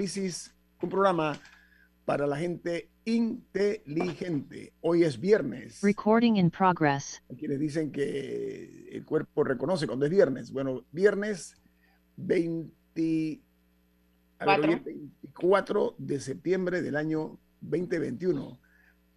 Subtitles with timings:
[0.00, 1.38] Infoanálisis, un programa
[2.06, 4.72] para la gente inteligente.
[4.80, 5.82] Hoy es viernes.
[5.82, 7.22] Recording in progress.
[7.28, 10.52] Hay quienes dicen que el cuerpo reconoce cuando es viernes.
[10.52, 11.54] Bueno, viernes
[12.16, 13.42] 20
[14.38, 18.58] a ver, hoy es 24 de septiembre del año 2021.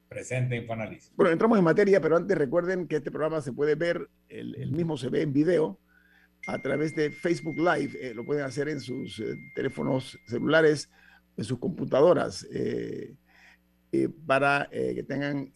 [0.08, 1.12] Presente Infoanálisis.
[1.16, 4.70] Bueno, entramos en materia, pero antes recuerden que este programa se puede ver, el, el
[4.70, 5.80] mismo se ve en video
[6.46, 7.98] a través de Facebook Live.
[8.00, 10.90] Eh, lo pueden hacer en sus eh, teléfonos celulares,
[11.36, 13.14] en sus computadoras, eh,
[13.92, 15.52] eh, para eh, que tengan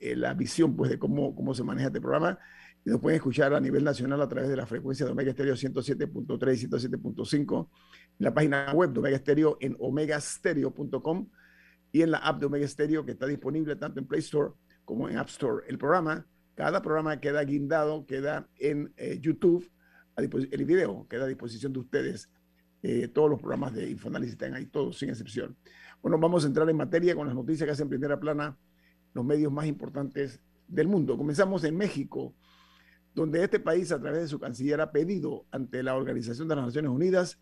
[0.00, 2.38] la visión pues, de cómo, cómo se maneja este programa.
[2.84, 5.54] Y nos pueden escuchar a nivel nacional a través de la frecuencia de Omega Stereo
[5.54, 7.68] 107.3 y 107.5,
[8.18, 11.30] en la página web de Omega Stereo en omegastereo.com
[11.92, 14.52] y en la app de Omega Stereo que está disponible tanto en Play Store
[14.84, 15.64] como en App Store.
[15.66, 19.70] El programa, cada programa queda guindado, queda en YouTube
[20.16, 22.30] el video queda a disposición de ustedes.
[22.86, 25.56] Eh, todos los programas de Infoanálisis están ahí, todos, sin excepción.
[26.02, 28.58] Bueno, vamos a entrar en materia con las noticias que hacen primera plana
[29.14, 31.16] los medios más importantes del mundo.
[31.16, 32.34] Comenzamos en México,
[33.14, 36.66] donde este país, a través de su canciller, ha pedido ante la Organización de las
[36.66, 37.38] Naciones Unidas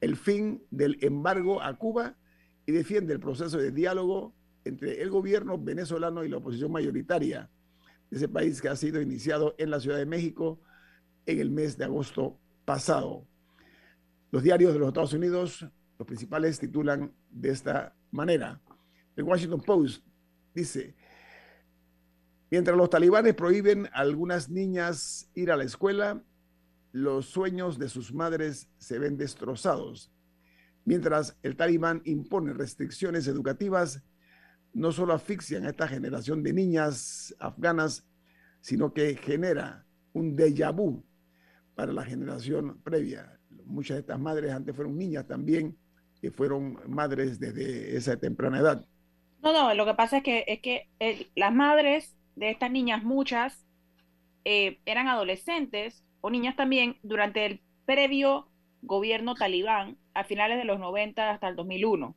[0.00, 2.16] el fin del embargo a Cuba
[2.64, 7.50] y defiende el proceso de diálogo entre el gobierno venezolano y la oposición mayoritaria
[8.08, 10.60] de ese país que ha sido iniciado en la Ciudad de México
[11.26, 13.26] en el mes de agosto pasado.
[14.30, 15.66] Los diarios de los Estados Unidos,
[15.98, 18.60] los principales, titulan de esta manera.
[19.16, 20.04] El Washington Post
[20.54, 20.94] dice,
[22.48, 26.22] mientras los talibanes prohíben a algunas niñas ir a la escuela,
[26.92, 30.12] los sueños de sus madres se ven destrozados.
[30.84, 34.02] Mientras el talibán impone restricciones educativas,
[34.72, 38.06] no solo asfixian a esta generación de niñas afganas,
[38.60, 41.04] sino que genera un déjà vu
[41.74, 43.39] para la generación previa.
[43.70, 45.76] Muchas de estas madres antes fueron niñas también,
[46.20, 48.84] que fueron madres desde esa temprana edad.
[49.42, 53.02] No, no, lo que pasa es que, es que eh, las madres de estas niñas,
[53.02, 53.66] muchas,
[54.44, 58.48] eh, eran adolescentes o niñas también durante el previo
[58.82, 62.16] gobierno talibán a finales de los 90 hasta el 2001.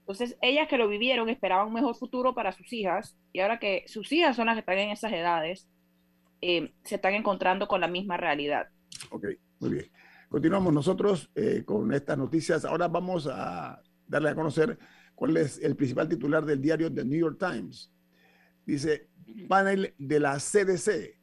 [0.00, 3.84] Entonces, ellas que lo vivieron esperaban un mejor futuro para sus hijas y ahora que
[3.86, 5.68] sus hijas son las que están en esas edades,
[6.40, 8.68] eh, se están encontrando con la misma realidad.
[9.10, 9.26] Ok,
[9.60, 9.90] muy bien.
[10.30, 12.64] Continuamos nosotros eh, con estas noticias.
[12.64, 14.78] Ahora vamos a darle a conocer
[15.16, 17.92] cuál es el principal titular del diario The New York Times.
[18.64, 19.08] Dice,
[19.48, 21.18] panel de la CDC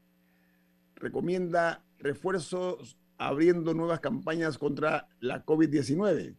[0.95, 6.35] recomienda refuerzos abriendo nuevas campañas contra la COVID-19.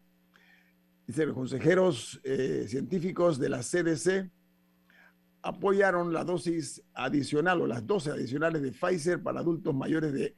[1.07, 4.31] Dice, los consejeros eh, científicos de la CDC
[5.41, 10.37] apoyaron la dosis adicional o las dosis adicionales de Pfizer para adultos mayores de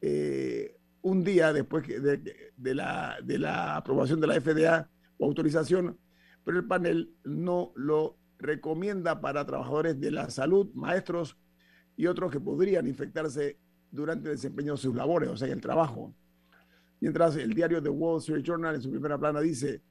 [0.00, 0.73] eh,
[1.04, 5.98] un día después de, la, aprobación de la FDA o autorización,
[6.44, 11.36] pero el panel no lo recomienda para trabajadores de la salud, maestros
[11.94, 13.58] y otros que podrían infectarse
[13.90, 16.14] durante el desempeño de sus labores, o sea, en el trabajo.
[17.00, 19.82] Mientras el diario The Wall Street Journal en su primera plana dice,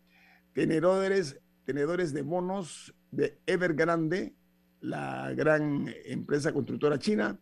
[0.51, 4.35] tenedores, tenedores de bonos de Evergrande,
[4.81, 7.39] la gran empresa constructora china,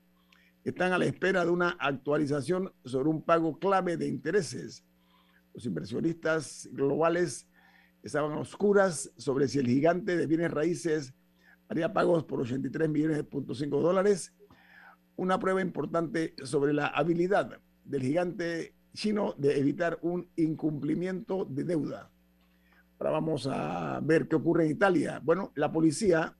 [0.63, 4.85] están a la espera de una actualización sobre un pago clave de intereses.
[5.53, 7.47] Los inversionistas globales
[8.03, 11.13] estaban oscuras sobre si el gigante de bienes raíces
[11.67, 14.33] haría pagos por 83 millones de dólares.
[15.15, 22.11] Una prueba importante sobre la habilidad del gigante chino de evitar un incumplimiento de deuda.
[22.99, 25.19] Ahora vamos a ver qué ocurre en Italia.
[25.23, 26.37] Bueno, la policía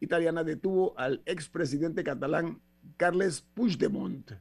[0.00, 2.60] italiana detuvo al expresidente catalán
[2.96, 4.32] Carles Puigdemont,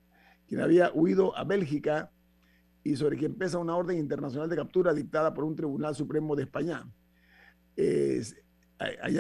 [0.48, 2.12] quien había huido a Bélgica
[2.84, 6.44] y sobre quien pesa una orden internacional de captura dictada por un Tribunal Supremo de
[6.44, 6.88] España.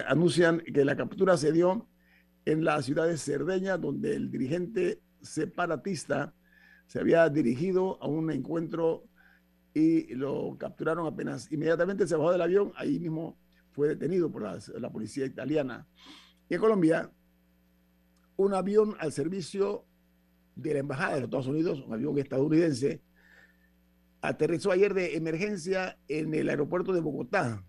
[0.08, 1.88] anuncian que la captura se dio
[2.46, 6.34] en la ciudad de Cerdeña, donde el dirigente separatista
[6.86, 9.04] se había dirigido a un encuentro
[9.74, 13.38] y lo capturaron apenas inmediatamente se bajó del avión, ahí mismo
[13.72, 14.44] fue detenido por
[14.80, 15.86] la policía italiana.
[16.50, 17.12] Y en Colombia,
[18.38, 19.86] un avión al servicio
[20.56, 23.02] de la Embajada de los Estados Unidos, un avión estadounidense,
[24.22, 27.64] aterrizó ayer de emergencia en el aeropuerto de Bogotá,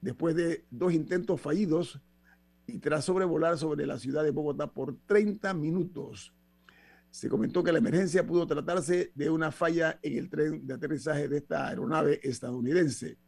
[0.00, 2.00] después de dos intentos fallidos
[2.66, 6.34] y tras sobrevolar sobre la ciudad de Bogotá por 30 minutos.
[7.10, 11.28] Se comentó que la emergencia pudo tratarse de una falla en el tren de aterrizaje
[11.28, 13.18] de esta aeronave estadounidense.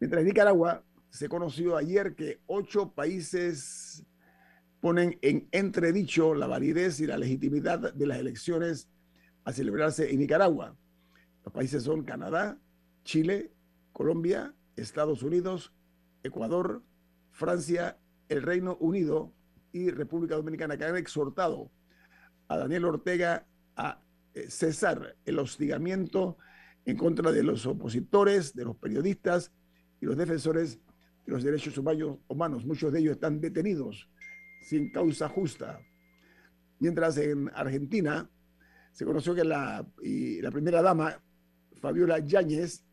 [0.00, 4.04] Mientras en Nicaragua se conoció ayer que ocho países
[4.80, 8.88] ponen en entredicho la validez y la legitimidad de las elecciones
[9.44, 10.76] a celebrarse en Nicaragua.
[11.44, 12.58] Los países son Canadá,
[13.04, 13.52] Chile,
[13.92, 15.72] Colombia, Estados Unidos,
[16.22, 16.82] Ecuador,
[17.30, 17.98] Francia,
[18.28, 19.32] el Reino Unido
[19.72, 21.70] y República Dominicana, que han exhortado
[22.48, 23.46] a Daniel Ortega
[23.76, 24.00] a
[24.34, 26.38] eh, cesar el hostigamiento
[26.84, 29.52] en contra de los opositores, de los periodistas
[30.00, 30.78] y los defensores
[31.26, 31.76] de los derechos
[32.28, 32.64] humanos.
[32.64, 34.08] Muchos de ellos están detenidos
[34.60, 35.80] sin causa justa.
[36.78, 38.30] Mientras en Argentina
[38.92, 41.22] se conoció que la, la primera dama,
[41.80, 42.84] Fabiola Yáñez,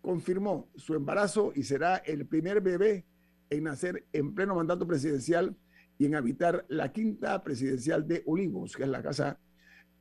[0.00, 3.06] confirmó su embarazo y será el primer bebé
[3.48, 5.56] en nacer en pleno mandato presidencial
[5.98, 9.38] y en habitar la quinta presidencial de Olivos, que es la casa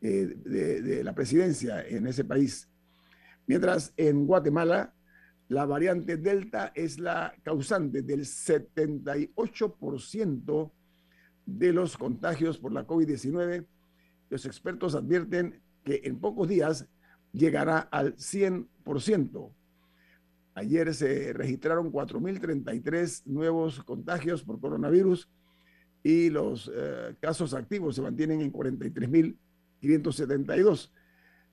[0.01, 2.67] eh, de, de, la presidencia en ese país.
[3.45, 4.95] Mientras en Guatemala,
[5.47, 10.71] la variante Delta es la causante del 78%
[11.45, 13.65] de los contagios por la COVID-19.
[14.29, 16.87] Los expertos advierten que en pocos días
[17.33, 19.53] llegará al 100%.
[20.53, 25.27] Ayer se registraron 4.033 nuevos contagios por coronavirus
[26.03, 30.91] y los eh, casos activos se mantienen en 43.572.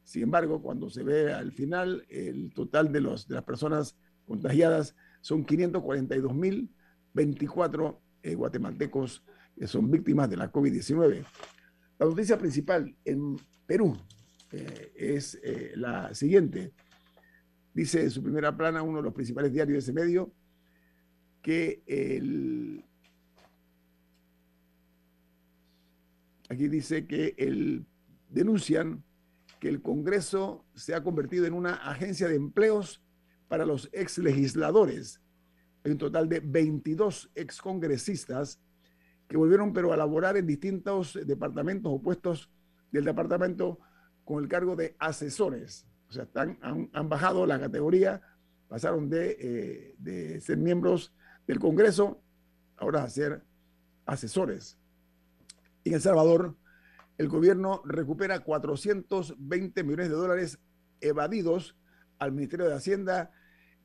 [0.02, 3.96] Sin embargo, cuando se ve al final, el total de, los, de las personas
[4.26, 9.22] contagiadas son 542.024 eh, guatemaltecos
[9.58, 11.24] que son víctimas de la COVID-19.
[11.98, 13.96] La noticia principal en Perú
[14.52, 16.72] eh, es eh, la siguiente.
[17.74, 20.32] Dice en su primera plana uno de los principales diarios de ese medio
[21.42, 22.84] que el,
[26.48, 27.84] aquí dice que el,
[28.28, 29.02] denuncian
[29.60, 33.02] que el Congreso se ha convertido en una agencia de empleos
[33.48, 35.20] para los ex legisladores.
[35.84, 38.60] Hay un total de 22 excongresistas
[39.28, 42.50] que volvieron pero a laborar en distintos departamentos o puestos
[42.90, 43.78] del departamento
[44.24, 45.86] con el cargo de asesores.
[46.08, 48.22] O sea, están, han, bajado la categoría,
[48.68, 51.12] pasaron de, eh, de ser miembros
[51.46, 52.22] del Congreso
[52.78, 53.42] ahora a ser
[54.06, 54.78] asesores.
[55.84, 56.56] En El Salvador,
[57.18, 60.58] el gobierno recupera 420 millones de dólares
[61.00, 61.76] evadidos
[62.18, 63.30] al Ministerio de Hacienda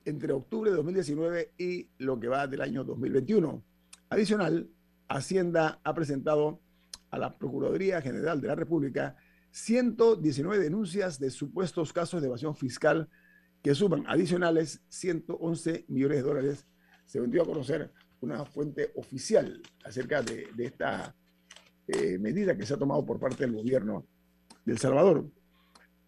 [0.05, 3.63] entre octubre de 2019 y lo que va del año 2021.
[4.09, 4.69] Adicional,
[5.07, 6.59] Hacienda ha presentado
[7.11, 9.15] a la Procuraduría General de la República
[9.51, 13.09] 119 denuncias de supuestos casos de evasión fiscal
[13.61, 16.67] que suman adicionales 111 millones de dólares.
[17.05, 17.91] Se vendió a conocer
[18.21, 21.15] una fuente oficial acerca de, esta
[21.87, 24.07] eh, medida que se ha tomado por parte del gobierno
[24.65, 25.29] de El Salvador.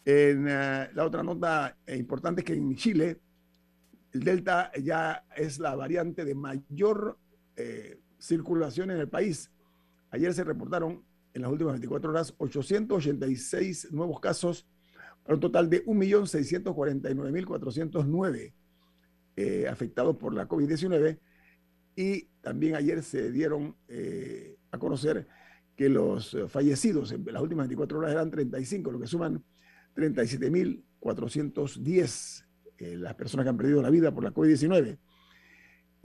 [0.05, 3.19] Eh, la otra nota importante es que en Chile
[4.11, 7.17] el Delta ya es la variante de mayor
[7.57, 9.49] eh, circulación en el país.
[10.11, 14.67] Ayer se reportaron en las últimas 24 horas 886 nuevos casos
[15.23, 18.53] para un total de 1.649.409
[19.35, 21.19] eh, afectados por la COVID-19.
[21.95, 25.27] Y también ayer se dieron eh, a conocer
[25.75, 29.43] que los fallecidos en las últimas 24 horas eran 35, lo que suman
[29.95, 32.45] 37.410
[32.77, 34.97] eh, las personas que han perdido la vida por la COVID-19.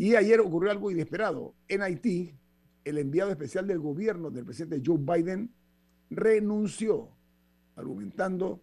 [0.00, 1.54] Y ayer ocurrió algo inesperado.
[1.68, 2.34] En Haití,
[2.84, 5.54] el enviado especial del gobierno del presidente Joe Biden
[6.08, 7.10] renunció,
[7.76, 8.62] argumentando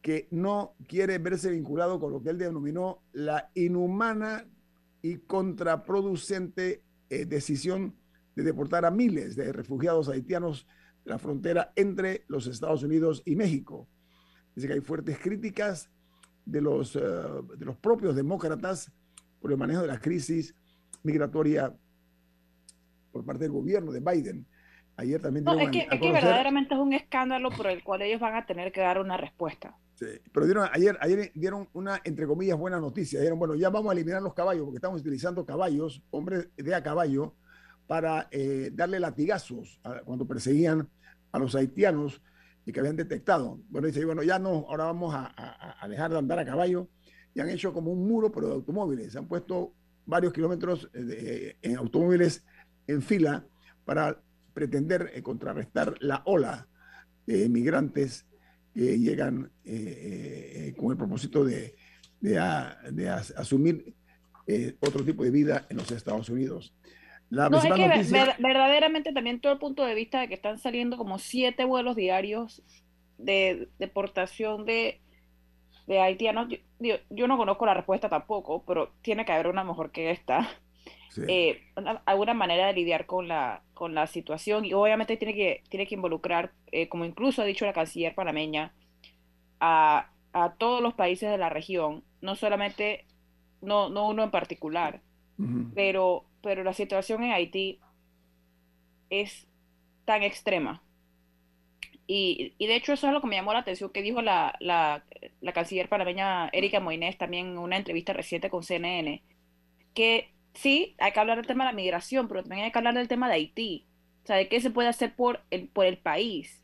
[0.00, 4.46] que no quiere verse vinculado con lo que él denominó la inhumana
[5.02, 7.96] y contraproducente eh, decisión
[8.36, 10.68] de deportar a miles de refugiados haitianos
[11.04, 13.88] de la frontera entre los Estados Unidos y México.
[14.54, 15.90] Dice que hay fuertes críticas
[16.44, 18.92] de los, eh, de los propios demócratas
[19.40, 20.54] por el manejo de la crisis
[21.02, 21.74] migratoria
[23.12, 24.46] por parte del gobierno de Biden.
[24.96, 25.44] Ayer también...
[25.44, 28.46] No, es, que, es que, verdaderamente es un escándalo por el cual ellos van a
[28.46, 29.76] tener que dar una respuesta.
[29.94, 33.18] Sí, pero dieron, ayer, ayer dieron una, entre comillas, buena noticia.
[33.18, 36.82] Dijeron, bueno, ya vamos a eliminar los caballos porque estamos utilizando caballos, hombres de a
[36.82, 37.34] caballo,
[37.88, 40.88] para eh, darle latigazos cuando perseguían
[41.32, 42.22] a los haitianos
[42.64, 43.58] y que habían detectado.
[43.70, 46.88] Bueno, dice, bueno, ya no, ahora vamos a, dejar de andar a caballo.
[47.34, 49.16] Y han hecho como un muro, pero de automóviles.
[49.16, 49.72] Han puesto
[50.08, 52.44] varios kilómetros de, en automóviles
[52.86, 53.44] en fila
[53.84, 54.20] para
[54.54, 56.66] pretender eh, contrarrestar la ola
[57.26, 58.26] de migrantes
[58.74, 61.74] que llegan eh, con el propósito de,
[62.20, 62.38] de,
[63.36, 63.94] asumir
[64.80, 66.74] otro tipo de vida en los Estados Unidos.
[67.30, 71.18] No, es que verdaderamente también todo el punto de vista de que están saliendo como
[71.18, 72.62] siete vuelos diarios
[73.18, 75.02] de deportación de,
[75.88, 76.48] de haitianos.
[76.78, 80.48] Yo, yo, no conozco la respuesta tampoco, pero tiene que haber una mejor que esta.
[81.26, 81.62] Eh,
[82.04, 85.96] alguna manera de lidiar con la, con la situación y obviamente tiene que, tiene que
[85.96, 88.72] involucrar, eh, como incluso ha dicho la canciller panameña,
[89.58, 93.04] a, a todos los países de la región, no solamente,
[93.60, 95.00] no, no uno en particular,
[95.74, 97.80] pero pero la situación en Haití
[99.10, 99.46] es
[100.04, 100.82] tan extrema.
[102.10, 105.04] Y, de hecho eso es lo que me llamó la atención que dijo la, la,
[105.52, 109.22] canciller panameña Erika Moines también en una entrevista reciente con CNN,
[109.92, 112.94] que sí, hay que hablar del tema de la migración, pero también hay que hablar
[112.94, 113.86] del tema de Haití.
[114.24, 116.62] O sea, de qué se puede hacer por el, por el país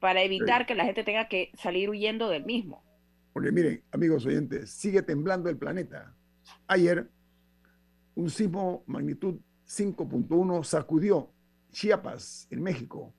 [0.00, 2.84] para evitar que la gente tenga que salir huyendo del mismo.
[3.32, 6.16] Porque miren, amigos oyentes, sigue temblando el planeta.
[6.66, 7.08] Ayer
[8.16, 9.38] un sismo magnitud
[9.68, 11.30] 5.1 sacudió
[11.70, 13.14] Chiapas, en México,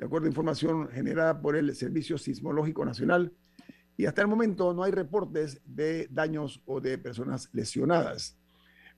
[0.00, 3.34] de acuerdo a información generada por el Servicio Sismológico Nacional.
[3.98, 8.38] Y hasta el momento no hay reportes de daños o de personas lesionadas.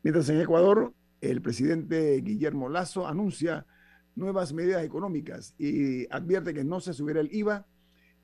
[0.04, 3.66] Mientras en Ecuador, el presidente Guillermo Lazo anuncia
[4.14, 7.66] nuevas medidas económicas y advierte que no se subirá el IVA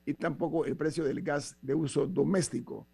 [0.05, 2.87] y tampoco el precio del gas de uso doméstico.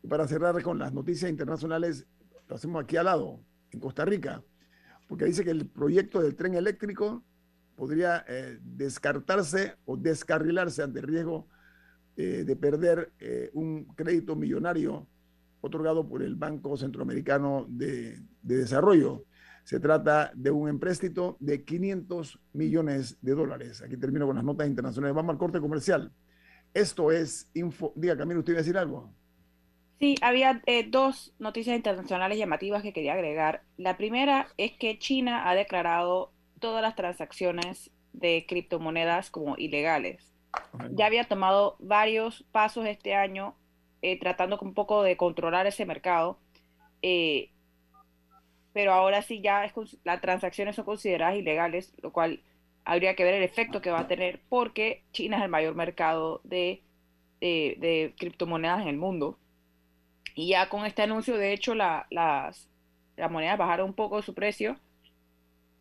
[0.00, 2.06] Y para cerrar con las noticias internacionales,
[2.46, 3.40] lo hacemos aquí al lado
[3.72, 4.44] en Costa Rica,
[5.08, 7.24] porque dice que el proyecto del tren eléctrico
[7.74, 11.48] podría eh, descartarse o descarrilarse ante el riesgo
[12.16, 15.06] eh, de perder eh, un crédito millonario
[15.60, 19.24] otorgado por el Banco Centroamericano de, de, Desarrollo.
[19.64, 23.82] Se trata de un empréstito de 500 millones de dólares.
[23.82, 25.16] Aquí termino con las notas internacionales.
[25.16, 26.12] Vamos al corte comercial.
[26.74, 27.92] Esto es Info.
[27.96, 29.14] Diga, Camilo, ¿usted iba a decir algo?
[29.98, 33.62] Sí, había dos noticias internacionales llamativas que quería agregar.
[33.78, 40.32] La primera es que China ha declarado todas las transacciones de criptomonedas como ilegales.
[40.90, 43.56] Ya había tomado varios pasos este año
[44.02, 46.38] eh, tratando un poco de controlar ese mercado,
[47.02, 47.50] eh,
[48.72, 49.70] pero ahora sí ya
[50.04, 52.40] las transacciones son consideradas ilegales, lo cual
[52.84, 56.40] habría que ver el efecto que va a tener porque China es el mayor mercado
[56.44, 56.82] de,
[57.40, 59.38] de criptomonedas en el mundo.
[60.34, 64.76] Y ya con este anuncio, de hecho, las, las monedas bajaron un poco su precio,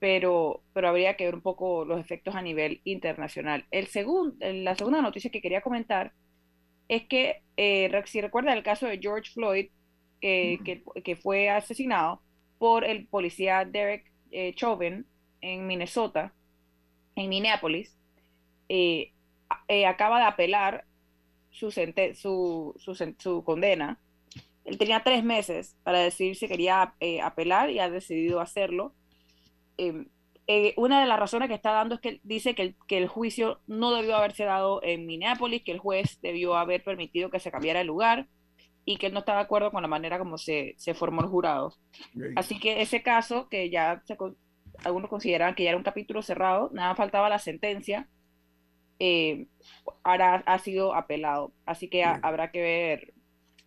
[0.03, 3.65] pero, pero habría que ver un poco los efectos a nivel internacional.
[3.71, 3.87] El
[4.65, 6.11] la segunda noticia que quería comentar
[6.89, 9.69] es que, eh, si recuerda el caso de George Floyd,
[10.19, 10.59] que,
[11.05, 12.21] que, fue asesinado
[12.59, 15.05] por el policía Derek eh, Chauvin
[15.39, 16.33] en Minnesota,
[17.15, 17.97] en Minneapolis,
[18.67, 19.13] eh,
[19.69, 20.83] eh, acaba de apelar
[21.49, 23.97] su, su, su, su condena
[24.65, 28.93] él tenía tres meses para decidir si quería eh, apelar y ha decidido hacerlo.
[29.77, 30.07] Em,
[30.47, 33.07] eh, una de las razones que está dando es que dice que el, que el,
[33.07, 37.51] juicio no debió haberse dado en Minneapolis, que el juez debió haber permitido que se
[37.51, 38.27] cambiara el lugar
[38.85, 41.27] y que él no estaba de acuerdo con la manera como se, se formó el
[41.27, 41.73] jurado.
[42.35, 44.03] Así que ese caso, que ya
[44.83, 48.09] algunos consideraban que ya era un capítulo cerrado, nada faltaba la sentencia,
[48.99, 49.47] eh,
[50.03, 51.53] ahora ha sido apelado.
[51.65, 53.13] Así que habrá que ver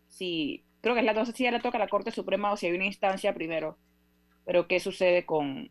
[0.08, 2.52] si creo que es la, no sé si ya le toca a la Corte Suprema
[2.52, 3.78] o si hay una instancia primero,
[4.44, 5.70] pero ¿qué sucede con,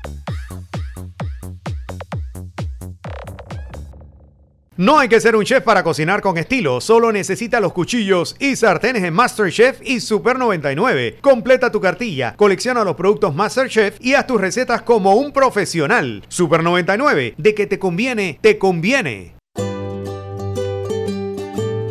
[4.81, 8.55] No hay que ser un chef para cocinar con estilo, solo necesita los cuchillos y
[8.55, 11.19] sartenes en MasterChef y Super 99.
[11.21, 16.23] Completa tu cartilla, colecciona los productos MasterChef y haz tus recetas como un profesional.
[16.29, 19.35] Super 99, de que te conviene, te conviene.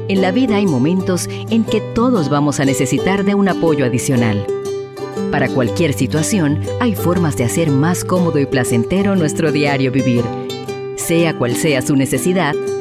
[0.08, 4.44] En la vida hay momentos en que todos vamos a necesitar de un apoyo adicional.
[5.30, 10.24] Para cualquier situación, hay formas de hacer más cómodo y placentero nuestro diario vivir.
[10.96, 12.54] Sea cual sea su necesidad,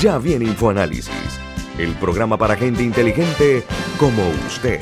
[0.00, 1.38] Ya viene InfoAnálisis,
[1.78, 3.62] el programa para gente inteligente
[3.98, 4.80] como usted.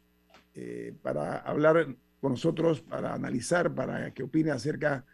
[0.54, 5.04] eh, para hablar con nosotros, para analizar, para que opine acerca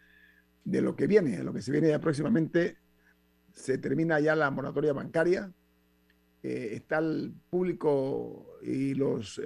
[0.63, 2.77] de lo que viene, de lo que se viene ya próximamente.
[3.53, 5.51] Se termina ya la moratoria bancaria.
[6.41, 9.41] está el público y los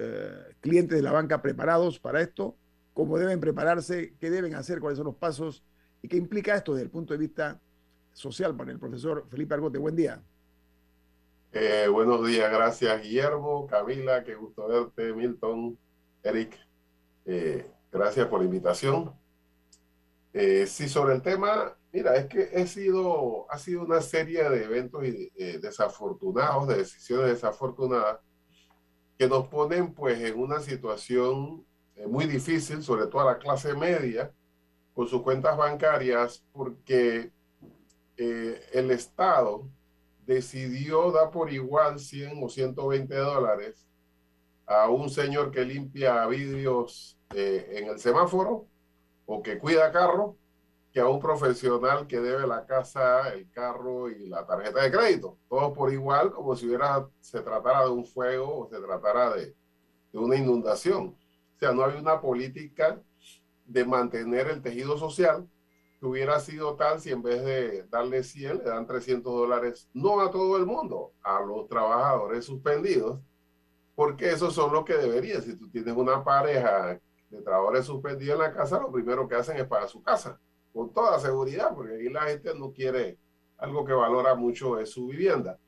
[0.60, 2.56] clientes de la banca preparados para esto
[2.98, 5.62] cómo deben prepararse, qué deben hacer, cuáles son los pasos
[6.02, 7.60] y qué implica esto desde el punto de vista
[8.12, 9.78] social para el profesor Felipe Argote.
[9.78, 10.20] Buen día.
[11.52, 15.78] Eh, buenos días, gracias Guillermo, Camila, qué gusto verte, Milton,
[16.24, 16.58] Eric,
[17.24, 19.12] eh, gracias por la invitación.
[20.32, 24.64] Eh, sí, sobre el tema, mira, es que he sido, ha sido una serie de
[24.64, 25.04] eventos
[25.62, 28.18] desafortunados, de decisiones desafortunadas,
[29.16, 31.64] que nos ponen pues en una situación
[32.06, 34.32] muy difícil, sobre todo a la clase media,
[34.94, 37.32] con sus cuentas bancarias, porque
[38.16, 39.68] eh, el Estado
[40.26, 43.86] decidió dar por igual 100 o 120 dólares
[44.66, 48.66] a un señor que limpia vidrios eh, en el semáforo
[49.24, 50.36] o que cuida carro,
[50.92, 55.38] que a un profesional que debe la casa, el carro y la tarjeta de crédito.
[55.48, 59.54] Todo por igual, como si hubiera, se tratara de un fuego o se tratara de,
[60.12, 61.16] de una inundación.
[61.58, 63.02] O sea, no había una política
[63.66, 65.44] de mantener el tejido social
[65.98, 70.20] que hubiera sido tal si en vez de darle 100 le dan 300 dólares, no
[70.20, 73.18] a todo el mundo, a los trabajadores suspendidos,
[73.96, 75.42] porque esos son los que deberían.
[75.42, 79.56] Si tú tienes una pareja de trabajadores suspendidos en la casa, lo primero que hacen
[79.56, 80.38] es para su casa,
[80.72, 83.18] con toda seguridad, porque ahí la gente no quiere
[83.56, 85.58] algo que valora mucho es su vivienda.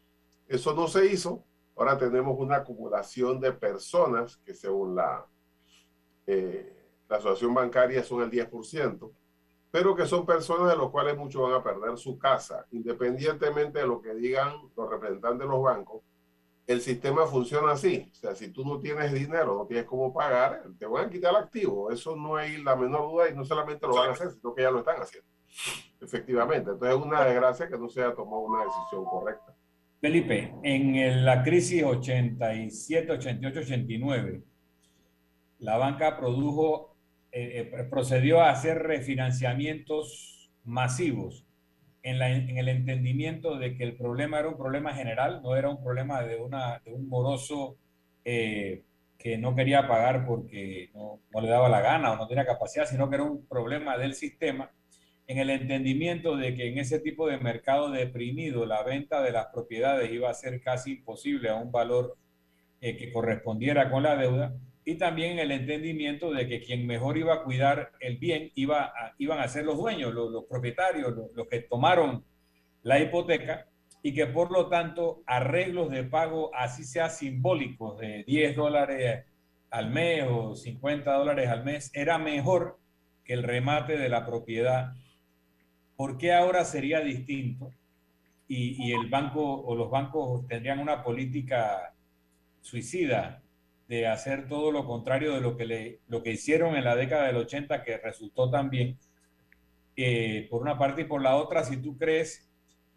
[0.46, 1.42] Eso no se hizo.
[1.76, 5.26] Ahora tenemos una acumulación de personas que según la
[6.26, 9.11] eh, la asociación bancaria son el 10%,
[9.70, 13.87] pero que son personas de los cuales muchos van a perder su casa, independientemente de
[13.87, 16.02] lo que digan los representantes de los bancos.
[16.66, 18.09] El sistema funciona así.
[18.12, 21.33] O sea, si tú no tienes dinero, no tienes cómo pagar, te van a quitar
[21.33, 21.90] el activo.
[21.90, 24.62] Eso no hay la menor duda y no solamente lo van a hacer, sino que
[24.62, 25.28] ya lo están haciendo.
[26.00, 26.70] Efectivamente.
[26.70, 29.56] Entonces es una desgracia que no se haya tomado una decisión correcta.
[30.00, 34.42] Felipe, en la crisis 87, 88, 89,
[35.60, 36.18] la banca
[37.32, 41.46] eh, eh, procedió a hacer refinanciamientos masivos
[42.02, 42.20] en,
[42.58, 46.36] el entendimiento de que el problema era un problema general, no era un problema de,
[46.36, 47.76] un moroso
[48.24, 48.84] eh,
[49.18, 53.10] que no quería pagar porque no, le daba la gana o no tenía capacidad, sino
[53.10, 54.70] que era un problema del sistema,
[55.26, 59.46] en el entendimiento de que en ese tipo de mercado deprimido la venta de las
[59.48, 62.16] propiedades iba a ser casi imposible a un valor
[62.80, 67.42] que correspondiera con la deuda y también el entendimiento de que quien mejor iba a
[67.42, 72.24] cuidar el bien iba a, iban a ser los dueños, los, propietarios, los, que tomaron
[72.82, 73.66] la hipoteca
[74.02, 79.26] y que por lo tanto arreglos de pago, así sea simbólicos, de 10 dólares
[79.70, 82.78] al mes o 50 dólares al mes, era mejor
[83.24, 84.94] que el remate de la propiedad.
[85.96, 87.70] ¿Por qué ahora sería distinto?
[88.48, 91.94] Y, y el banco o los bancos tendrían una política
[92.62, 93.39] suicida
[93.90, 97.38] de hacer todo lo contrario de lo que, lo que hicieron en la década del
[97.38, 98.96] 80, que resultó también,
[99.96, 102.48] eh, por una parte y por la otra, si tú crees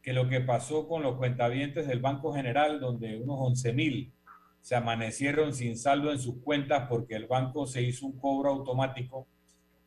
[0.04, 4.14] que lo que pasó con los cuentavientes del Banco General, donde unos 11 mil
[4.62, 9.26] se amanecieron sin saldo en sus cuentas porque el banco se hizo un cobro automático,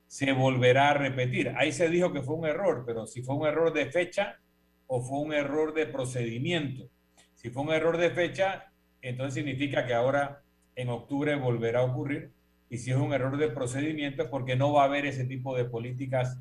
[0.09, 1.55] se volverá a repetir.
[1.57, 4.41] Ahí se dijo que fue un error, pero si fue un error de fecha
[4.89, 6.91] o fue un error de procedimiento.
[7.37, 10.43] Si fue un error de fecha, entonces significa que ahora
[10.77, 12.33] en octubre volverá a ocurrir.
[12.69, 15.57] Y si es un error de procedimiento es porque no va a haber ese tipo
[15.57, 16.39] de políticas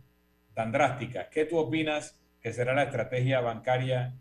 [0.54, 1.28] tan drásticas.
[1.32, 4.14] ¿Qué tú opinas que será la estrategia bancaria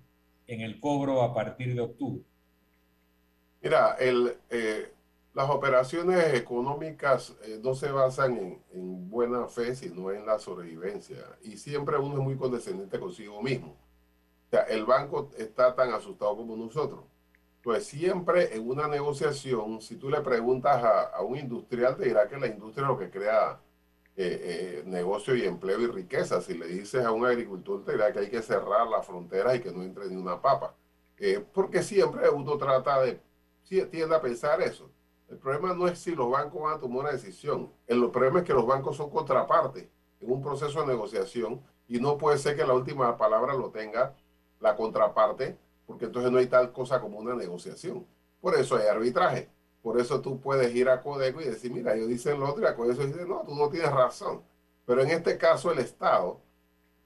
[0.47, 2.23] en el cobro a partir de octubre?
[3.63, 4.93] Mira, el, eh,
[5.33, 11.17] las operaciones económicas eh, no se basan en, en, buena fe, sino en la sobrevivencia.
[11.43, 13.77] Y siempre uno es muy condescendiente consigo mismo.
[14.47, 17.05] O sea, el banco está tan asustado como nosotros.
[17.65, 22.37] Pues siempre en una negociación, si tú le preguntas a, un industrial, te dirá que
[22.37, 23.59] la industria es lo que crea
[24.17, 26.43] eh, eh, negocio y empleo y riqueza.
[26.43, 29.61] Si le dices a un agricultor, te dirá que hay que cerrar las fronteras y
[29.61, 30.75] que no entre ni una papa.
[31.17, 33.19] Eh, porque siempre uno trata de,
[33.67, 34.91] tiende a pensar eso.
[35.31, 37.73] El problema no es si los bancos van a tomar una decisión.
[37.87, 39.89] El problema es que los bancos son contrapartes
[40.21, 44.15] en un proceso de negociación y no puede ser que la última palabra lo tenga
[44.61, 48.07] la contraparte porque entonces no hay tal cosa como una negociación.
[48.41, 49.49] Por eso hay arbitraje.
[49.83, 52.67] Por eso tú puedes ir a Codeco y decir, mira, ellos dicen lo otro y
[52.67, 54.43] a Codeco dice, no, tú no tienes razón.
[54.87, 56.41] Pero en este caso el Estado,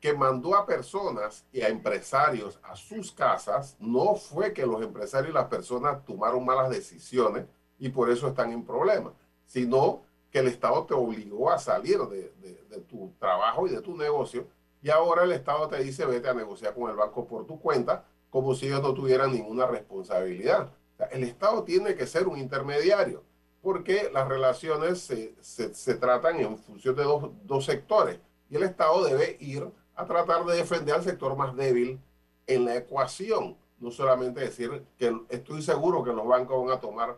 [0.00, 5.30] que mandó a personas y a empresarios a sus casas, no fue que los empresarios
[5.30, 7.46] y las personas tomaron malas decisiones
[7.78, 9.12] y por eso están en problemas,
[9.44, 12.32] sino que el Estado te obligó a salir de,
[12.70, 14.46] de tu trabajo y de tu negocio
[14.80, 18.04] y ahora el Estado te dice, vete a negociar con el banco por tu cuenta
[18.30, 20.70] como si ellos no tuvieran ninguna responsabilidad.
[21.10, 23.22] el Estado tiene que ser un intermediario,
[23.62, 28.18] porque las relaciones se, se, tratan en función de dos, dos sectores,
[28.50, 32.00] y el Estado debe ir a tratar de defender al sector más débil
[32.46, 37.16] en la ecuación, no solamente decir que estoy seguro que los bancos van a tomar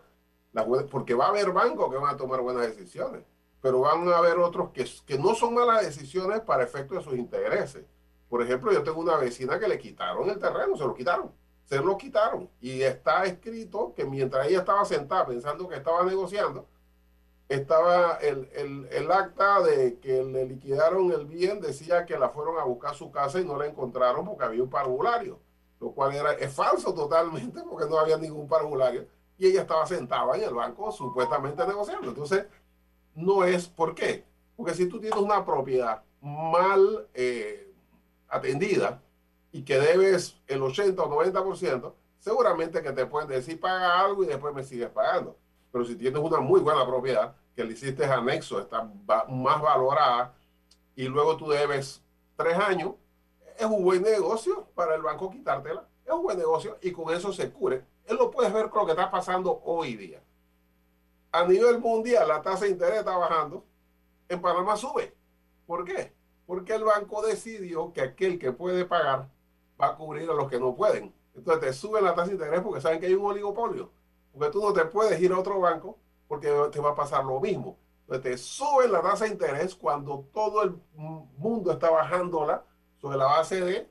[0.52, 3.22] las buenas, porque va a haber bancos que van a tomar buenas decisiones,
[3.60, 7.14] pero van a haber otros que, que no son malas decisiones para efecto de sus
[7.14, 7.84] intereses.
[8.30, 11.32] Por ejemplo, yo tengo una vecina que le quitaron el terreno, se lo quitaron,
[11.64, 12.48] se lo quitaron.
[12.60, 16.64] Y está escrito que mientras ella estaba sentada pensando que estaba negociando,
[17.48, 22.56] estaba el, el, el, acta de que le liquidaron el bien, decía que la fueron
[22.60, 25.40] a buscar su casa y no la encontraron porque había un parvulario,
[25.80, 30.36] lo cual era, es falso totalmente porque no había ningún parvulario y ella estaba sentada
[30.36, 32.10] en el banco supuestamente negociando.
[32.10, 32.46] Entonces,
[33.16, 34.24] no es, ¿por qué?
[34.54, 37.08] Porque si tú tienes una propiedad mal...
[37.12, 37.66] Eh,
[38.30, 39.02] atendida
[39.52, 44.26] y que debes el 80 o 90%, seguramente que te pueden decir paga algo y
[44.26, 45.36] después me sigues pagando.
[45.72, 48.82] Pero si tienes una muy buena propiedad que le hiciste anexo, está
[49.28, 50.34] más valorada
[50.94, 52.02] y luego tú debes
[52.36, 52.92] tres años,
[53.58, 55.86] es un buen negocio para el banco quitártela.
[56.04, 57.84] Es un buen negocio y con eso se cure.
[58.06, 60.22] Él lo puedes ver con lo que está pasando hoy día.
[61.32, 63.64] A nivel mundial, la tasa de interés está bajando.
[64.28, 65.14] En Panamá sube.
[65.66, 66.12] ¿Por qué?
[66.50, 69.30] Porque el banco decidió que aquel que puede pagar
[69.80, 71.14] va a cubrir a los que no pueden.
[71.32, 73.92] Entonces te suben la tasa de interés porque saben que hay un oligopolio.
[74.32, 77.38] Porque tú no te puedes ir a otro banco porque te va a pasar lo
[77.38, 77.78] mismo.
[78.00, 82.64] Entonces te suben la tasa de interés cuando todo el mundo está bajándola
[83.00, 83.88] sobre la base de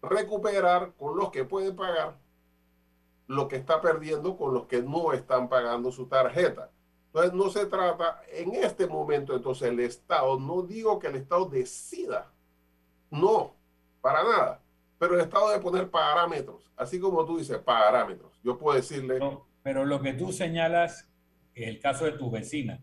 [0.00, 2.18] recuperar con los que pueden pagar
[3.26, 6.70] lo que está perdiendo con los que no están pagando su tarjeta.
[7.14, 11.46] Entonces no se trata en este momento, entonces el Estado, no digo que el Estado
[11.46, 12.32] decida,
[13.08, 13.54] no,
[14.00, 14.60] para nada,
[14.98, 18.32] pero el Estado debe poner parámetros, así como tú dices, parámetros.
[18.42, 19.20] Yo puedo decirle...
[19.62, 21.08] pero lo que tú señalas,
[21.54, 22.82] es el caso de tu vecina,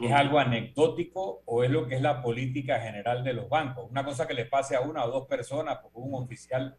[0.00, 3.90] ¿es algo anecdótico o es lo que es la política general de los bancos?
[3.90, 6.74] Una cosa que le pase a una o dos personas, porque un oficial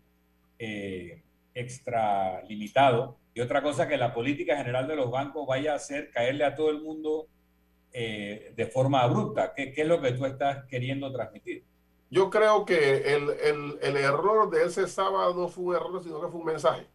[0.58, 1.22] eh,
[1.54, 6.44] extralimitado, y otra cosa que la política general de los bancos vaya a hacer caerle
[6.44, 7.28] a todo el mundo
[7.94, 9.54] eh, de forma abrupta.
[9.54, 11.64] ¿Qué, ¿Qué, es lo que tú estás queriendo transmitir?
[12.10, 16.20] Yo creo que el, el, el, error de ese sábado no fue un error, sino
[16.20, 16.86] que fue un mensaje.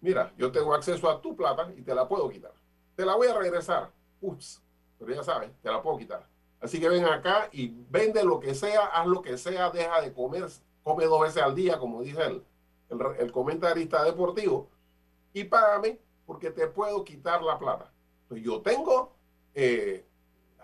[0.00, 2.52] Mira, yo tengo acceso a tu plata y te la puedo quitar.
[2.94, 3.90] Te la voy a regresar,
[4.20, 4.62] ups,
[5.00, 6.24] pero ya sabes, te la puedo quitar.
[6.60, 10.12] Así que ven acá y vende lo que sea, haz lo que sea, deja de
[10.12, 10.44] comer,
[10.84, 12.44] come dos veces al día, como dice el,
[13.18, 14.70] el, comentarista deportivo,
[15.32, 17.92] y págame porque te puedo quitar la plata.
[18.22, 19.16] Entonces yo tengo
[19.54, 20.06] eh,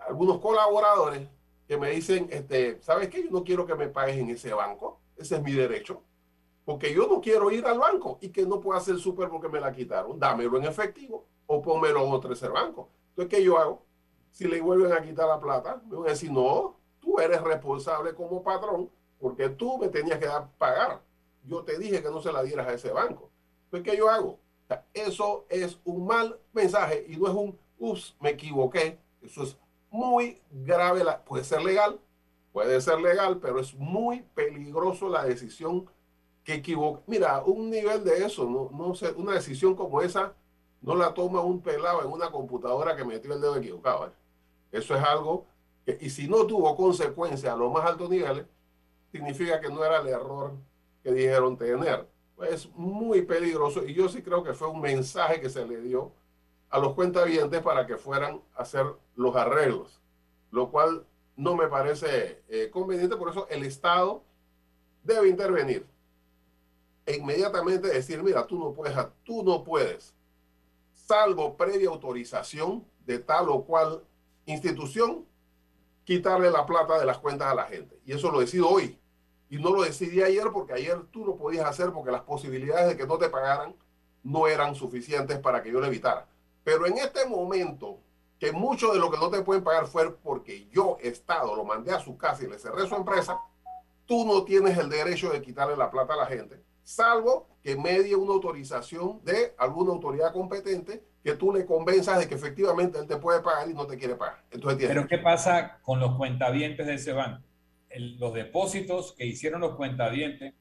[0.07, 1.27] algunos colaboradores
[1.67, 3.23] que me dicen, este, ¿sabes qué?
[3.23, 6.01] Yo no quiero que me pagues en ese banco, ese es mi derecho,
[6.65, 9.59] porque yo no quiero ir al banco y que no pueda hacer súper porque me
[9.59, 10.19] la quitaron.
[10.19, 12.89] Dámelo en efectivo o pónmelo en otro tercer banco.
[13.09, 13.85] Entonces, ¿qué yo hago?
[14.31, 18.13] Si le vuelven a quitar la plata, me van a decir, no, tú eres responsable
[18.13, 21.01] como patrón porque tú me tenías que dar pagar.
[21.43, 23.29] Yo te dije que no se la dieras a ese banco.
[23.65, 24.39] Entonces, ¿qué yo hago?
[24.93, 28.99] Eso es un mal mensaje y no es un, ups, me equivoqué.
[29.21, 29.57] Eso es
[29.89, 31.99] muy grave, puede ser legal,
[32.51, 35.89] puede ser legal, pero es muy peligroso la decisión
[36.43, 37.01] que equivoca.
[37.07, 40.33] Mira, un nivel de eso, no, no sé, una decisión como esa
[40.81, 44.07] no la toma un pelado en una computadora que metió el dedo equivocado.
[44.07, 44.11] ¿eh?
[44.71, 45.45] Eso es algo
[45.85, 48.45] que, y si no tuvo consecuencias a los más altos niveles,
[49.11, 50.53] significa que no era el error
[51.03, 52.07] que dijeron tener.
[52.47, 56.11] Es muy peligroso y yo sí creo que fue un mensaje que se le dio
[56.69, 59.99] a los cuentavientes para que fueran a hacer los arreglos,
[60.51, 64.23] lo cual no me parece eh, conveniente, por eso el Estado
[65.03, 65.85] debe intervenir
[67.05, 70.13] e inmediatamente decir, mira, tú no puedes, tú no puedes,
[70.93, 74.03] salvo previa autorización de tal o cual
[74.45, 75.25] institución,
[76.03, 77.99] quitarle la plata de las cuentas a la gente.
[78.05, 78.98] Y eso lo decido hoy.
[79.49, 82.97] Y no lo decidí ayer porque ayer tú lo podías hacer porque las posibilidades de
[82.97, 83.75] que no te pagaran
[84.23, 86.27] no eran suficientes para que yo lo evitara.
[86.63, 87.99] Pero en este momento,
[88.37, 91.91] que mucho de lo que no te pueden pagar fue porque yo, Estado, lo mandé
[91.91, 93.39] a su casa y le cerré su empresa,
[94.05, 98.15] tú no tienes el derecho de quitarle la plata a la gente, salvo que medie
[98.15, 103.17] una autorización de alguna autoridad competente que tú le convenzas de que efectivamente él te
[103.17, 104.43] puede pagar y no te quiere pagar.
[104.51, 107.48] Entonces, Pero ¿qué pasa con los cuentavientes de ese banco?
[107.95, 110.53] Los depósitos que hicieron los cuentavientes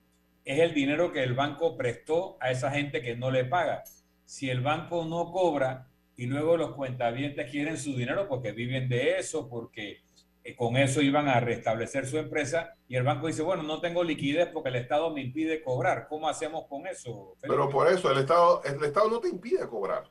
[0.44, 3.84] es el dinero que el banco prestó a esa gente que no le paga.
[4.24, 5.88] Si el banco no cobra,
[6.18, 10.02] y luego los cuentavientes quieren su dinero porque viven de eso, porque
[10.42, 14.02] eh, con eso iban a restablecer su empresa y el banco dice, bueno, no tengo
[14.02, 16.08] liquidez porque el Estado me impide cobrar.
[16.08, 17.36] ¿Cómo hacemos con eso?
[17.40, 20.10] Pero por eso el Estado, el Estado no te impide cobrar,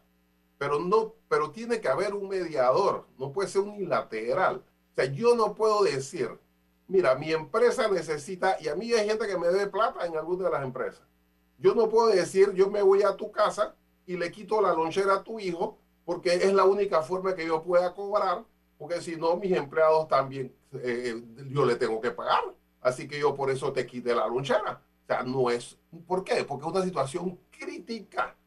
[0.58, 4.58] pero no, pero tiene que haber un mediador, no puede ser unilateral.
[4.58, 6.30] O sea, yo no puedo decir,
[6.88, 10.46] mira, mi empresa necesita, y a mí hay gente que me debe plata en alguna
[10.46, 11.04] de las empresas.
[11.58, 15.16] Yo no puedo decir, yo me voy a tu casa y le quito la lonchera
[15.16, 18.46] a tu hijo porque es la única forma que yo pueda cobrar,
[18.78, 22.44] porque si no, mis empleados también, eh, yo le tengo que pagar.
[22.80, 24.82] Así que yo por eso te quité la lonchera.
[25.04, 26.46] O sea, no es, ¿por qué?
[26.46, 28.38] Porque es una situación crítica,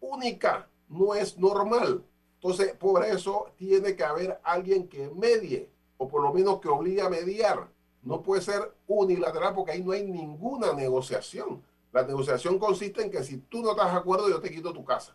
[0.00, 2.04] única, no es normal.
[2.34, 5.70] Entonces, por eso tiene que haber alguien que medie,
[6.02, 7.68] o por lo menos que obligue a mediar.
[8.02, 11.62] No puede ser unilateral porque ahí no hay ninguna negociación.
[11.92, 14.84] La negociación consiste en que si tú no estás de acuerdo, yo te quito tu
[14.84, 15.14] casa.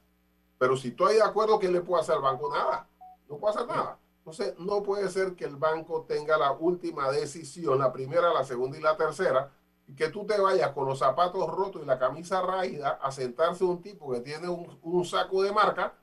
[0.58, 2.50] Pero si estoy de acuerdo, ¿qué le puede hacer al banco?
[2.50, 2.88] Nada.
[3.30, 4.00] No puede hacer nada.
[4.19, 8.78] Entonces, no puede ser que el banco tenga la última decisión, la primera, la segunda
[8.78, 9.52] y la tercera,
[9.88, 13.65] y que tú te vayas con los zapatos rotos y la camisa raída a sentarse
[13.65, 15.93] un tipo que tiene un, saco de marca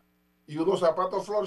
[0.46, 1.46] y unos zapatos floor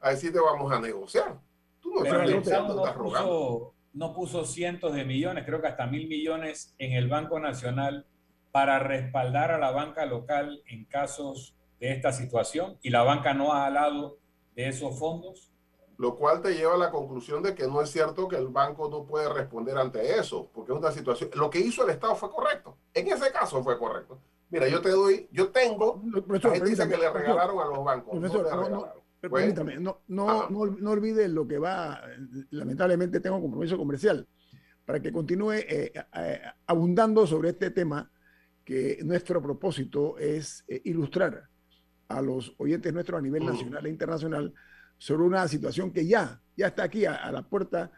[0.00, 1.40] a decirte vamos a negociar.
[1.88, 6.74] Tú no no estás puso, No puso cientos de millones, creo que hasta mil millones
[6.78, 8.06] en el Banco Nacional
[8.52, 13.52] para respaldar a la banca local en casos de esta situación y la banca no
[13.52, 14.18] ha alado
[14.54, 15.52] de esos fondos?
[15.96, 18.88] Lo cual te lleva a la conclusión de que no es cierto que el banco
[18.88, 21.30] no puede responder ante eso, porque es una situación.
[21.34, 22.76] Lo que hizo el Estado fue correcto.
[22.94, 24.20] En ese caso fue correcto.
[24.50, 28.14] Mira, yo te doy, yo tengo, la gente dice que le regalaron a los bancos.
[28.14, 28.88] no,
[29.20, 32.00] permítame, no, no, no, olvides lo que va,
[32.50, 34.26] lamentablemente tengo compromiso comercial,
[34.84, 38.10] para que continúe eh, eh, abundando sobre este tema,
[38.64, 41.48] que nuestro propósito es eh, ilustrar
[42.08, 44.54] a los oyentes nuestros a nivel nacional e internacional
[44.98, 47.90] sobre una situación que ya, ya está aquí a, la puerta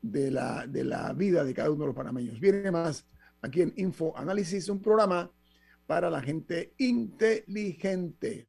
[0.00, 2.40] de la, de la vida de cada uno de los panameños.
[2.40, 3.06] Viene más
[3.42, 5.30] aquí en Info Análisis, un programa
[5.86, 8.48] para la gente inteligente.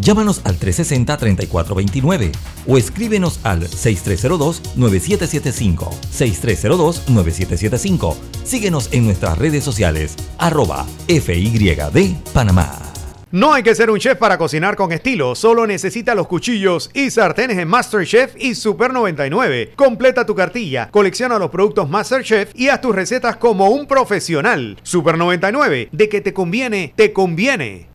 [0.00, 2.32] Llámanos al 360-3429
[2.66, 5.90] o escríbenos al 6302-9775.
[6.12, 8.16] 6302-9775.
[8.44, 12.92] Síguenos en nuestras redes sociales, arroba FYD Panamá.
[13.32, 17.10] No hay que ser un chef para cocinar con estilo, solo necesita los cuchillos y
[17.10, 19.72] sartenes en MasterChef y Super 99.
[19.74, 24.76] Completa tu cartilla, colecciona los productos MasterChef y haz tus recetas como un profesional.
[24.82, 27.88] Super 99, de que te conviene, te conviene.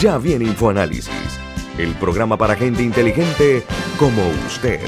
[0.00, 1.40] Ya viene InfoAnálisis,
[1.76, 3.64] el programa para gente inteligente
[3.98, 4.78] como usted.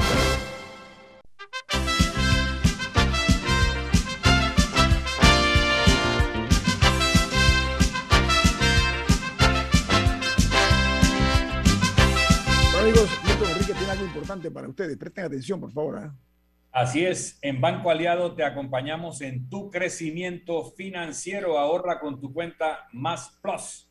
[12.71, 14.95] Bueno, amigos, Milton Enrique tiene algo importante para ustedes.
[14.95, 15.97] Presten atención, por favor.
[15.97, 16.15] ¿ah?
[16.71, 21.59] Así es, en Banco Aliado te acompañamos en tu crecimiento financiero.
[21.59, 23.90] Ahorra con tu cuenta Más Plus,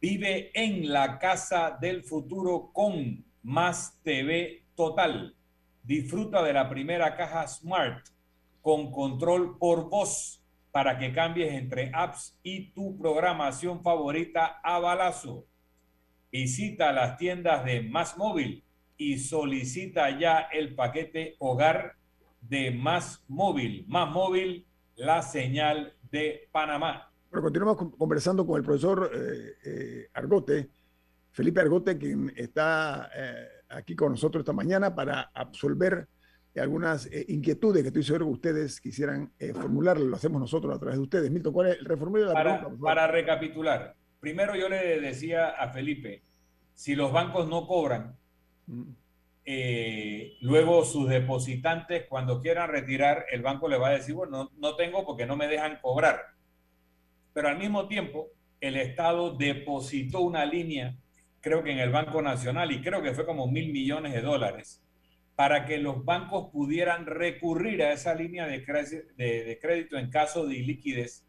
[0.00, 5.34] vive en la casa del futuro con Más TV Total.
[5.82, 8.06] Disfruta de la primera caja Smart
[8.60, 15.46] con control por voz para que cambies entre apps y tu programación favorita a balazo.
[16.30, 18.64] Visita las tiendas de Más Móvil
[18.96, 21.94] y solicita ya el paquete hogar
[22.40, 23.84] de Más Móvil.
[23.88, 27.10] Más Móvil, la señal de Panamá.
[27.30, 30.70] Bueno, continuamos con- conversando con el profesor eh, eh, Argote,
[31.30, 36.08] Felipe Argote, quien está eh, aquí con nosotros esta mañana para absolver
[36.56, 39.96] algunas inquietudes que estoy seguro que ustedes quisieran formular.
[40.00, 41.30] Lo hacemos nosotros a través de ustedes.
[41.30, 42.82] Milton, ¿cuál es el reformulario de la Para, pregunta?
[42.82, 46.24] para recapitular, primero yo le decía a Felipe,
[46.74, 48.16] si los bancos no cobran,
[48.66, 48.90] Mm.
[50.42, 54.76] luego sus depositantes cuando quieran retirar, el banco le va a decir, bueno, no, no
[54.76, 56.20] tengo porque no me dejan cobrar.
[57.38, 60.96] Pero al mismo tiempo, el Estado depositó una línea,
[61.40, 64.82] creo que en el Banco Nacional, y creo que fue como mil millones de dólares,
[65.36, 68.64] para que los bancos pudieran recurrir a esa línea de
[69.60, 71.28] crédito, en caso de iliquidez.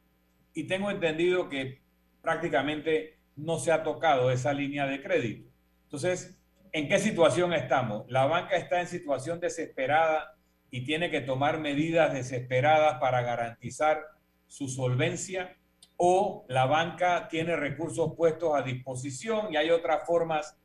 [0.55, 1.83] Y tengo entendido que
[2.23, 5.47] prácticamente no se ha tocado esa línea de crédito.
[5.83, 6.41] Entonces,
[6.71, 8.09] ¿en qué situación estamos?
[8.09, 10.35] La banca está en situación desesperada
[10.71, 14.01] y tiene que tomar medidas desesperadas para garantizar
[14.47, 15.55] su solvencia
[16.01, 20.57] o la banca tiene recursos puestos a disposición y hay otras formas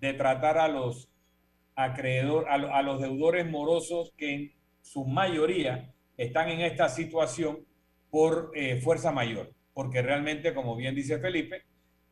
[0.00, 1.10] de tratar a los
[1.76, 7.66] acreedor, a, lo- a los deudores morosos que en su mayoría están en esta situación
[8.10, 11.62] por eh, fuerza mayor, porque realmente, como bien dice Felipe,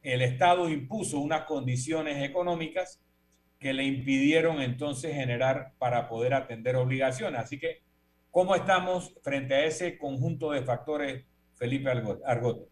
[0.02, 3.00] el Estado impuso unas condiciones económicas
[3.58, 7.40] que le impidieron entonces generar para poder atender obligaciones.
[7.40, 7.82] Así que,
[8.30, 11.24] ¿cómo estamos frente a ese conjunto de factores,
[11.58, 12.68] Felipe Argo- Argote?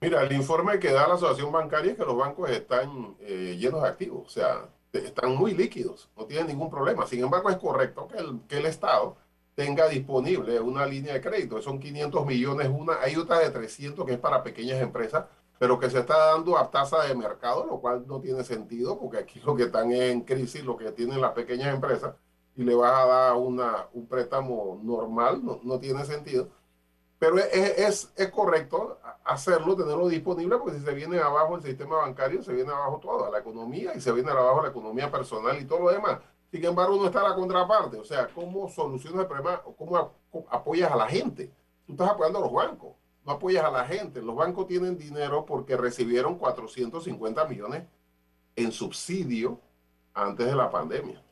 [0.00, 3.82] Mira, el informe que da la Asociación Bancaria es que los bancos están eh, llenos
[3.82, 7.06] de activos, o sea, están muy líquidos, no tienen ningún problema.
[7.06, 9.16] Sin embargo, es correcto que el, que el Estado
[9.56, 14.12] tenga disponible una línea de crédito, son 500 millones, una, hay otra de 300 que
[14.12, 15.24] es para pequeñas empresas,
[15.58, 19.18] pero que se está dando a tasa de mercado, lo cual no tiene sentido, porque
[19.18, 22.14] aquí lo que están en crisis, lo que tienen las pequeñas empresas,
[22.54, 26.48] y le vas a dar una, un préstamo normal, no, no tiene sentido.
[27.18, 31.96] Pero es, es, es correcto hacerlo, tenerlo disponible, porque si se viene abajo el sistema
[31.96, 35.64] bancario, se viene abajo toda la economía y se viene abajo la economía personal y
[35.64, 36.20] todo lo demás.
[36.50, 37.98] Sin embargo, no está la contraparte.
[37.98, 39.60] O sea, ¿cómo solucionas el problema?
[39.76, 40.12] ¿Cómo ap-
[40.48, 41.52] apoyas a la gente?
[41.86, 42.94] Tú estás apoyando a los bancos,
[43.24, 44.22] no apoyas a la gente.
[44.22, 47.82] Los bancos tienen dinero porque recibieron 450 millones
[48.56, 49.60] en subsidio
[50.14, 51.22] antes de la pandemia.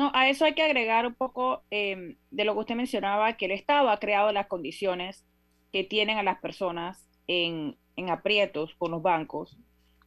[0.00, 3.44] No, a eso hay que agregar un poco eh, de lo que usted mencionaba, que
[3.44, 5.26] el Estado ha creado las condiciones
[5.74, 9.58] que tienen a las personas en, en aprietos con los bancos,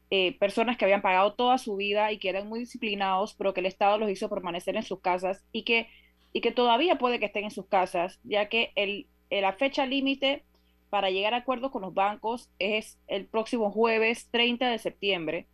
[0.10, 3.60] eh, personas que habían pagado toda su vida y que eran muy disciplinados, pero que
[3.60, 5.90] el Estado los hizo permanecer en sus casas y que
[6.34, 10.44] y que todavía puede que estén en sus casas, ya que el, la fecha límite
[10.90, 15.48] para llegar a acuerdos con los bancos es el próximo jueves 30 de septiembre,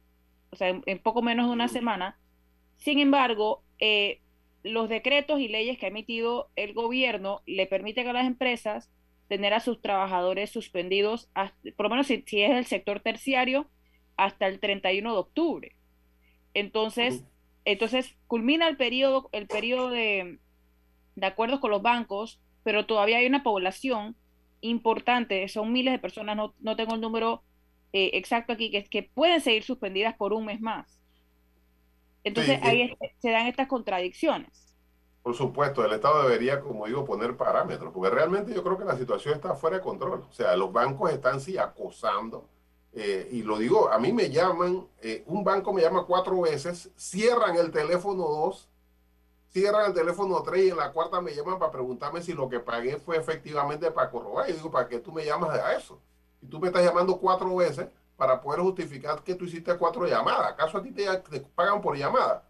[0.50, 2.18] o sea, en, poco menos de una semana.
[2.78, 4.22] Sin embargo, eh,
[4.64, 8.92] los decretos y leyes que ha emitido el gobierno le permiten a las empresas
[9.28, 11.30] tener a sus trabajadores suspendidos,
[11.78, 13.70] por lo menos si, es el sector terciario,
[14.18, 15.76] hasta el 31 de octubre.
[16.54, 17.24] Entonces,
[17.64, 20.40] entonces culmina el periodo, el periodo de,
[21.16, 24.16] de acuerdos con los bancos, pero todavía hay una población
[24.62, 27.44] importante, son miles de personas, no, no tengo el número
[27.94, 30.99] eh, exacto aquí, que, que pueden seguir suspendidas por un mes más.
[32.24, 34.70] Entonces ahí se dan estas contradicciones.
[35.24, 38.98] Por supuesto, el Estado debería, como digo, poner parámetros, porque realmente yo creo que la
[38.98, 40.26] situación está fuera de control.
[40.30, 42.48] O sea, los bancos están sí acosando,
[42.94, 46.90] eh, y lo digo, a mí me llaman, eh, un banco me llama cuatro veces,
[46.96, 48.68] cierran el teléfono dos,
[49.50, 52.60] cierran el teléfono tres y en la cuarta me llaman para preguntarme si lo que
[52.60, 54.50] pagué fue efectivamente para corroborar.
[54.50, 56.00] Y digo, ¿para qué tú me llamas a eso?
[56.42, 57.88] Y tú me estás llamando cuatro veces
[58.20, 60.52] para poder justificar que tú hiciste cuatro llamadas.
[60.52, 61.08] ¿Acaso a ti te,
[61.56, 62.44] pagan por llamada?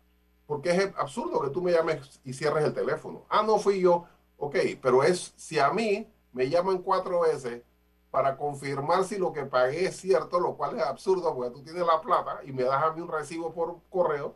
[0.48, 3.24] Porque es absurdo que tú me llames y cierres el teléfono.
[3.30, 4.06] Ah, no fui yo.
[4.40, 7.62] Ok, pero es si a mí me llaman cuatro veces
[8.10, 11.86] para confirmar si lo que pagué es cierto, lo cual es absurdo porque tú tienes
[11.86, 14.34] la plata y me das a mí un recibo por correo,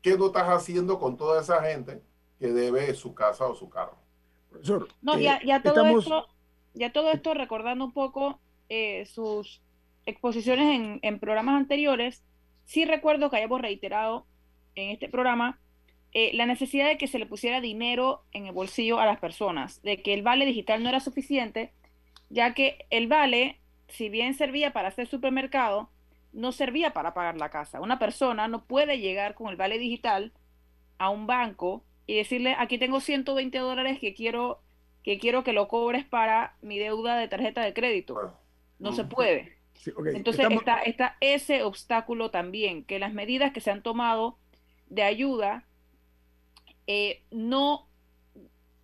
[0.00, 2.00] ¿qué no estás haciendo con toda esa gente
[2.38, 3.98] que debe su casa o su carro?
[4.48, 6.26] Profesor, no, ya, eh, todo esto,
[6.72, 8.38] ya todo esto recordando un poco
[8.70, 9.60] eh, sus
[10.06, 12.22] exposiciones en, programas anteriores,
[12.64, 14.26] sí recuerdo que hayamos reiterado
[14.74, 15.58] en este programa
[16.12, 19.82] eh, la necesidad de que se le pusiera dinero en el bolsillo a las personas,
[19.82, 21.72] de que el vale digital no era suficiente,
[22.30, 25.90] ya que el vale, si bien servía para hacer supermercado,
[26.32, 27.80] no servía para pagar la casa.
[27.80, 30.32] Una persona no puede llegar con el vale digital
[30.98, 34.60] a un banco y decirle, aquí tengo 120 dólares que quiero
[35.04, 38.32] que quiero que lo cobres para mi deuda de tarjeta de crédito.
[38.78, 39.53] No se puede.
[40.14, 40.46] Entonces
[40.86, 44.38] está, ese obstáculo también, que las medidas que se han tomado
[44.88, 45.64] de ayuda
[46.86, 47.88] eh, no,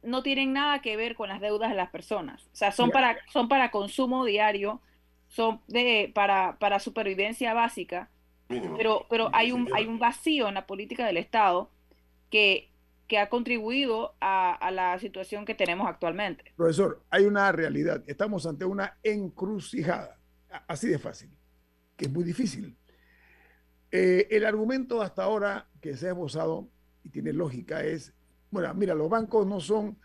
[0.03, 2.47] no tienen nada que ver con las deudas de las personas.
[2.53, 4.81] O sea, son, para, son para consumo diario,
[5.29, 8.11] son de, para, para supervivencia básica,
[8.77, 11.71] pero, pero hay, un, hay un vacío en la política del Estado
[12.31, 12.69] que,
[13.07, 16.53] que ha contribuido a, a, la situación que tenemos actualmente.
[16.57, 18.03] Profesor, hay una realidad.
[18.09, 20.20] Estamos ante una encrucijada.
[20.67, 21.31] Así de fácil,
[21.97, 22.77] que es muy difícil.
[23.93, 26.69] Eh, el argumento hasta ahora que se ha esbozado
[27.05, 28.13] y tiene lógica es,
[28.51, 29.99] bueno, mira, los bancos no son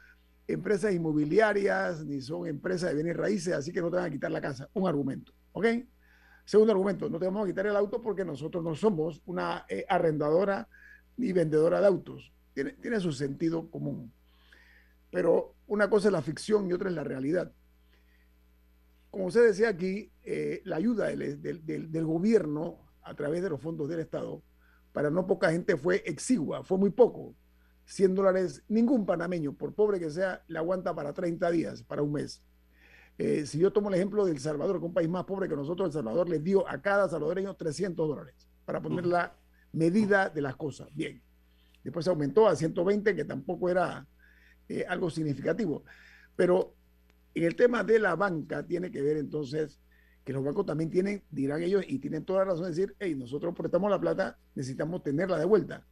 [0.47, 4.31] empresas inmobiliarias ni son empresas de bienes raíces, así que no te van a quitar
[4.31, 4.69] la casa.
[4.73, 5.65] Un argumento, ¿ok?
[6.45, 9.85] Segundo argumento, no te vamos a quitar el auto porque nosotros no somos una eh,
[9.89, 10.67] arrendadora
[11.17, 12.31] ni vendedora de autos.
[12.53, 14.13] Tiene, tiene su sentido común.
[15.09, 17.51] Pero una cosa es la ficción y otra es la realidad
[19.16, 24.01] como usted decía aquí, eh, la ayuda del, gobierno a través de los fondos del
[24.01, 24.43] Estado
[24.91, 27.34] para no poca gente fue exigua, fue muy poco.
[27.86, 32.11] 100 dólares, ningún panameño, por pobre que sea, le aguanta para 30 días, para un
[32.11, 32.43] mes.
[33.18, 35.55] Eh, si yo tomo el ejemplo del Salvador, que es un país más pobre que
[35.55, 39.34] nosotros, El Salvador le dio a cada salvadoreño 300 dólares para poner la
[39.72, 40.93] medida de las cosas.
[40.93, 41.24] Bien.
[41.86, 44.05] Después se aumentó a 120, que tampoco era
[44.68, 45.86] eh, algo significativo.
[46.36, 46.76] Pero
[47.36, 49.79] en el tema de la banca tiene que ver entonces
[50.23, 53.13] que los bancos también tienen, dirán ellos, y tienen toda la razón de decir, hey,
[53.13, 55.86] nosotros prestamos la plata, necesitamos tenerla de vuelta.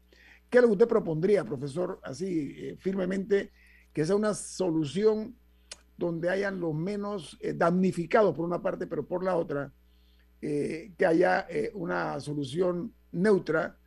[0.50, 3.52] ¿Qué es lo que usted propondría, profesor, así eh, firmemente,
[3.94, 5.36] que sea una solución
[5.98, 9.72] donde hayan los menos eh, damnificados por una parte, pero por la otra,
[10.42, 13.78] eh, que haya una solución neutra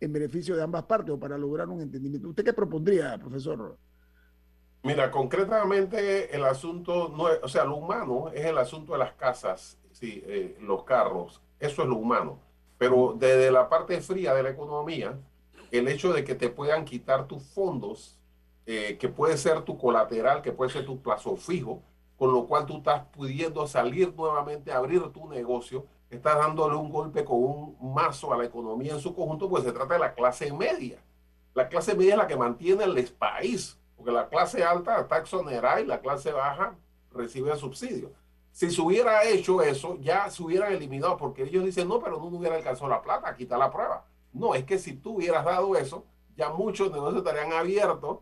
[0.00, 2.28] en beneficio de ambas partes o para lograr un entendimiento?
[2.28, 3.78] ¿Usted qué propondría, profesor?
[4.84, 9.12] Mira, concretamente el asunto, no es, o sea, lo humano es el asunto de las
[9.12, 12.40] casas, sí, eh, los carros, eso es lo humano.
[12.78, 15.16] Pero desde la parte fría de la economía,
[15.70, 18.18] el hecho de que te puedan quitar tus fondos,
[18.66, 21.80] eh, que puede ser tu colateral, que puede ser tu plazo fijo,
[22.16, 27.24] con lo cual tú estás pudiendo salir nuevamente, abrir tu negocio, estás dándole un golpe
[27.24, 30.52] con un mazo a la economía en su conjunto, pues se trata de la clase
[30.52, 30.98] media.
[31.54, 35.80] La clase media es la que mantiene el país porque la clase alta está exonerada
[35.80, 36.74] y la clase baja
[37.12, 38.10] recibe subsidio.
[38.50, 42.24] Si se hubiera hecho eso, ya se hubieran eliminado, porque ellos dicen, no, pero no
[42.24, 44.04] hubiera alcanzado la plata, aquí está la prueba.
[44.32, 46.04] No, es que si tú hubieras dado eso,
[46.36, 48.18] ya muchos negocios estarían abiertos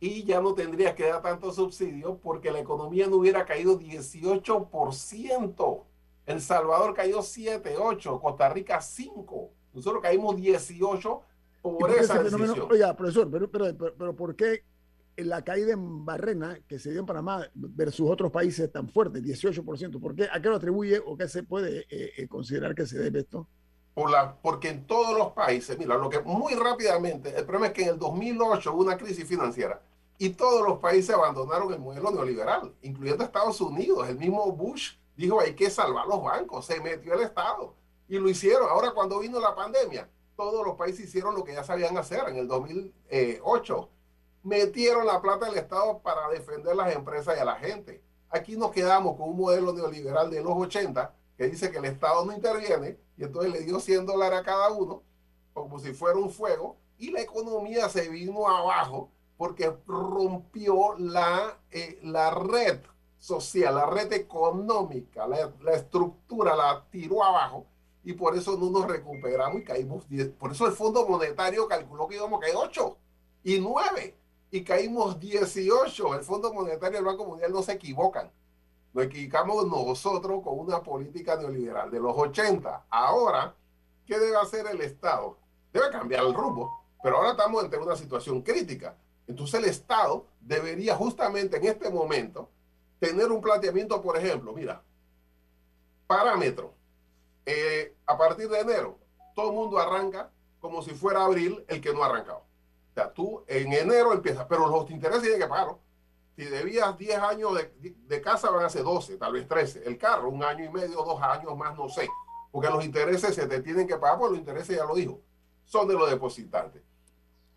[0.00, 5.82] y ya no tendrías que dar tanto subsidio porque la economía no hubiera caído 18%.
[6.24, 9.50] El Salvador cayó 7, 8, Costa Rica 5.
[9.74, 11.20] Nosotros caímos 18
[11.60, 12.68] por esa decisión.
[12.70, 14.64] Oiga, profesor, pero, pero, pero, ¿por qué
[15.16, 20.00] la caída en Barrena que se dio en Panamá versus otros países tan fuertes, 18%?
[20.00, 20.28] ¿Por qué?
[20.32, 23.46] ¿A qué lo atribuye o qué se puede eh, eh, considerar que se debe esto?
[23.94, 27.72] Por la, porque en todos los países, mira, lo que muy rápidamente, el problema es
[27.72, 29.80] que en el 2008 hubo una crisis financiera
[30.18, 34.08] y todos los países abandonaron el modelo neoliberal, incluyendo Estados Unidos.
[34.08, 37.74] El mismo Bush dijo hay que salvar los bancos, se metió el Estado
[38.08, 38.68] y lo hicieron.
[38.68, 42.36] Ahora cuando vino la pandemia, todos los países hicieron lo que ya sabían hacer en
[42.36, 43.88] el 2008
[44.44, 48.04] metieron la plata del Estado para defender las empresas y a la gente.
[48.28, 52.24] Aquí nos quedamos con un modelo neoliberal de los 80 que dice que el Estado
[52.24, 55.02] no interviene y entonces le dio 100 dólares a cada uno
[55.52, 61.98] como si fuera un fuego y la economía se vino abajo porque rompió la, eh,
[62.02, 62.80] la red
[63.18, 67.66] social, la red económica, la, la, estructura la tiró abajo
[68.04, 70.30] y por eso no nos recuperamos y caímos 10.
[70.30, 72.98] Por eso el Fondo Monetario calculó que íbamos a caer 8
[73.44, 74.23] y 9
[74.54, 76.14] y caímos 18.
[76.14, 78.30] El Fondo Monetario y el Banco Mundial no se equivocan.
[78.92, 82.86] Nos equivocamos nosotros con una política neoliberal de los 80.
[82.88, 83.52] Ahora,
[84.06, 85.36] ¿qué debe hacer el Estado?
[85.72, 88.96] Debe cambiar el rumbo, pero ahora estamos ante una situación crítica.
[89.26, 92.48] Entonces el Estado debería justamente en este momento
[93.00, 94.84] tener un planteamiento, por ejemplo, mira,
[96.06, 96.74] parámetro.
[97.44, 99.00] Eh, a partir de enero,
[99.34, 100.30] todo el mundo arranca
[100.60, 102.53] como si fuera abril el que no ha arrancado.
[102.94, 105.74] O sea, tú en enero empiezas, pero los intereses tienen que pagar.
[106.36, 109.82] Si debías 10 años de, de, casa, van a ser 12, tal vez 13.
[109.84, 112.08] El carro, un año y medio, dos años más, no sé.
[112.52, 115.20] Porque los intereses se te tienen que pagar, porque los intereses, ya lo dijo,
[115.64, 116.82] son de los depositantes.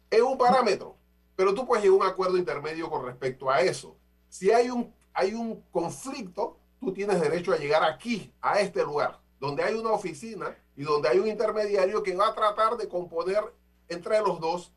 [0.09, 0.95] Es un parámetro,
[1.35, 3.95] pero tú puedes llegar a un acuerdo intermedio con respecto a eso.
[4.27, 9.19] Si hay un, hay un conflicto, tú tienes derecho a llegar aquí, a este lugar,
[9.39, 13.43] donde hay una oficina y donde hay un intermediario que va a tratar de componer
[13.87, 14.73] entre los dos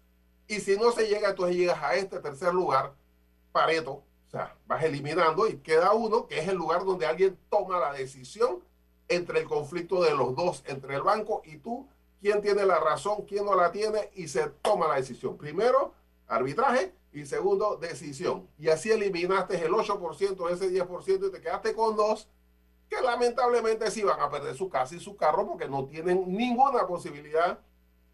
[0.50, 2.92] y si no se llega, entonces llegas a este tercer lugar,
[3.52, 7.78] Pareto, o sea, vas eliminando y queda uno que es el lugar donde alguien toma
[7.78, 8.58] la decisión
[9.08, 11.88] entre el conflicto de los dos, entre el banco y tú,
[12.20, 15.36] quién tiene la razón, quién no la tiene y se toma la decisión.
[15.36, 15.94] Primero,
[16.26, 18.48] arbitraje y segundo, decisión.
[18.58, 22.28] Y así eliminaste el 8% de ese 10% y te quedaste con dos
[22.88, 26.88] que lamentablemente sí van a perder su casa y su carro porque no tienen ninguna
[26.88, 27.60] posibilidad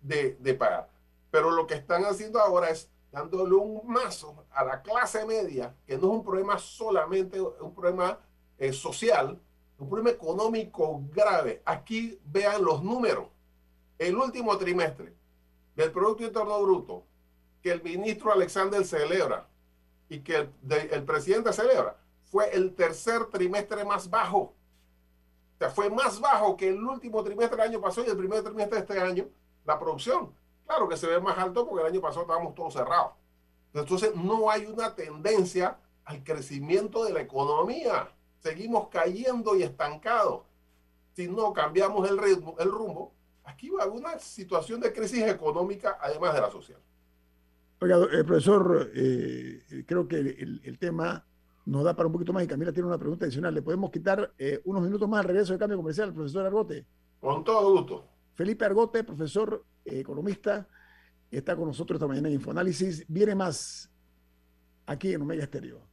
[0.03, 0.96] de, de pagar.
[1.31, 5.97] Pero lo que están haciendo ahora es dándole un mazo a la clase media, que
[5.97, 8.19] no es un problema solamente un problema
[8.59, 9.41] eh, social,
[9.79, 11.63] un problema económico grave.
[11.65, 13.29] Aquí vean los números.
[13.99, 15.15] El último trimestre
[15.75, 17.05] del Producto Interno Bruto
[17.63, 19.49] que el ministro Alexander celebra
[20.09, 20.53] y que el,
[20.91, 24.39] el presidente celebra fue el tercer trimestre más bajo.
[24.39, 28.43] O sea, fue más bajo que el último trimestre del año pasado y el primer
[28.43, 29.29] trimestre de este año,
[29.65, 30.35] la producción.
[30.67, 33.13] Claro que se ve más alto porque el año pasado estábamos todos cerrados.
[33.73, 38.09] Entonces no hay una tendencia al crecimiento de la economía.
[38.41, 40.43] Seguimos cayendo y estancados.
[41.15, 43.15] Si no cambiamos el ritmo, el rumbo,
[43.45, 46.81] aquí va a haber una situación de crisis económica además de la social.
[47.81, 51.27] Oiga, eh, profesor, eh, creo que el, el, tema
[51.67, 53.55] nos da para un poquito más y Camila tiene una pregunta adicional.
[53.55, 56.87] ¿Le podemos quitar eh, unos minutos más al regreso de cambio comercial, profesor Argote?
[57.21, 58.07] Con todo gusto.
[58.35, 60.69] Felipe Argote, profesor economista,
[61.31, 63.05] está con nosotros esta mañana en Infoanálisis.
[63.09, 63.91] Viene más
[64.87, 65.87] aquí en Omega Estéreo.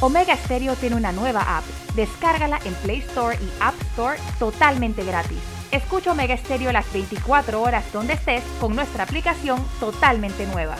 [0.00, 1.64] Omega Stereo tiene una nueva app.
[1.94, 5.38] Descárgala en Play Store y App Store totalmente gratis.
[5.70, 10.76] Escucha Omega Stereo las 24 horas donde estés con nuestra aplicación totalmente nueva.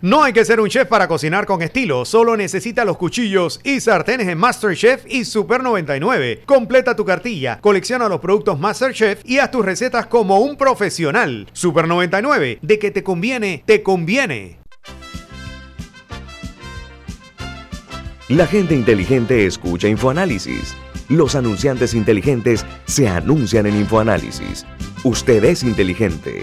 [0.00, 3.80] No hay que ser un chef para cocinar con estilo, solo necesita los cuchillos y
[3.80, 6.42] sartenes en MasterChef y Super 99.
[6.46, 11.48] Completa tu cartilla, colecciona los productos MasterChef y haz tus recetas como un profesional.
[11.52, 14.60] Super 99, de que te conviene, te conviene.
[18.28, 20.76] La gente inteligente escucha InfoAnálisis.
[21.08, 24.64] Los anunciantes inteligentes se anuncian en InfoAnálisis.
[25.02, 26.42] Usted es inteligente.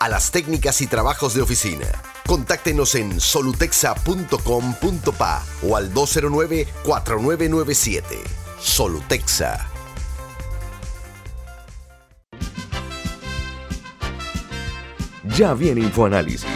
[0.00, 1.86] a las técnicas y trabajos de oficina.
[2.26, 8.02] Contáctenos en solutexa.com.pa o al 209-4997.
[8.58, 9.68] Solutexa.
[15.36, 16.48] Ya viene InfoAnálisis,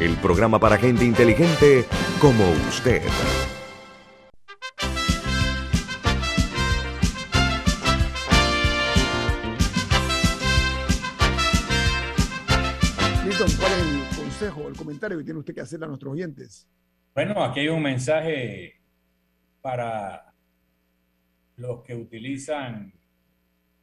[0.00, 1.86] el programa para gente inteligente
[2.20, 3.02] como usted.
[15.06, 16.68] Comentario tiene usted que hacer a nuestros oyentes?
[17.14, 18.74] Bueno, aquí hay un mensaje
[19.62, 20.32] para
[21.56, 22.92] los que utilizan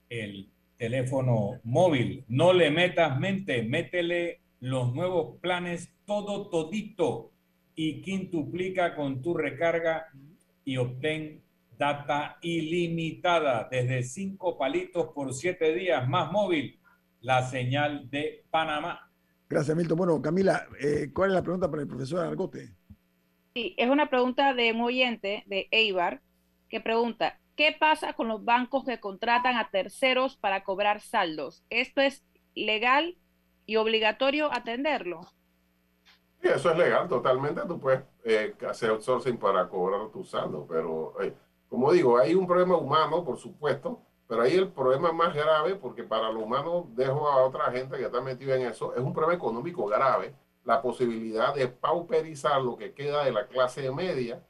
[0.09, 2.23] el teléfono móvil.
[2.27, 7.31] No le metas mente, métele los nuevos planes todo todito
[7.75, 10.07] y quintuplica con tu recarga
[10.63, 11.41] y obtén
[11.77, 16.79] data ilimitada desde cinco palitos por siete días más móvil,
[17.21, 19.12] la señal de Panamá.
[19.49, 19.97] Gracias, Milton.
[19.97, 22.75] Bueno, Camila, eh, ¿cuál es la pregunta para el profesor Argote?
[23.53, 26.21] Sí, es una pregunta de un oyente de Eibar
[26.69, 31.63] que pregunta, ¿qué pasa con los bancos que contratan a terceros para cobrar saldos?
[31.69, 32.23] ¿Esto es
[32.55, 33.15] legal
[33.67, 35.21] y obligatorio atenderlo?
[36.41, 37.61] Sí, eso es legal totalmente.
[37.67, 41.33] Tú puedes eh, hacer outsourcing para cobrar tu saldo, pero eh,
[41.69, 44.01] como digo, hay un problema humano, por supuesto,
[44.33, 48.05] pero ahí el problema más grave, porque para lo humano dejo a otra gente que
[48.05, 52.95] está metida en eso, es un problema económico grave, la posibilidad de pauperizar lo que
[52.95, 54.43] queda de la clase media,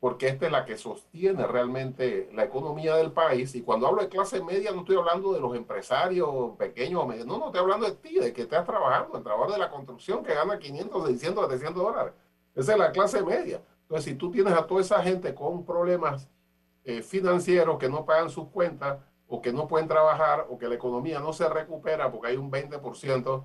[0.00, 3.54] porque esta es la que sostiene realmente la economía del país.
[3.54, 7.26] Y cuando hablo de clase media, no estoy hablando de los empresarios pequeños o medios,
[7.26, 10.22] no, no estoy hablando de ti, de que estás trabajando, el trabajo de la construcción
[10.22, 12.12] que gana 500, 600, 700 dólares.
[12.54, 13.62] Esa es la clase media.
[13.80, 16.28] Entonces, si tú tienes a toda esa gente con problemas
[16.86, 20.76] eh, financieros que no pagan sus cuentas o que no pueden trabajar o que la
[20.76, 23.44] economía no se recupera porque hay un 20%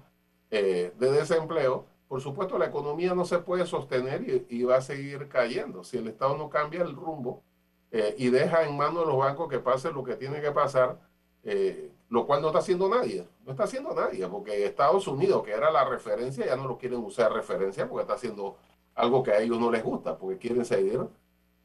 [0.52, 5.30] eh, de desempleo, por supuesto la economía no se puede sostener y, va a seguir
[5.30, 5.84] cayendo.
[5.84, 7.42] Si el Estado no cambia el rumbo
[7.90, 11.00] eh, y deja en manos de los bancos que pase lo que tiene que pasar,
[11.44, 15.52] eh, lo cual no está haciendo nadie, no está haciendo nadie, porque Estados Unidos, que
[15.52, 18.58] era la referencia, ya no lo quieren usar referencia porque está haciendo
[18.94, 21.00] algo que a ellos no les gusta, porque quieren seguir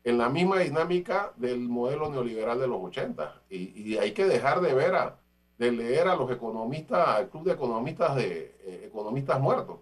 [0.06, 3.42] en la misma dinámica del modelo neoliberal de los 80.
[3.50, 5.18] Y, hay que dejar de ver a,
[5.58, 9.80] de leer a los economistas, al club de economistas de eh, economistas muertos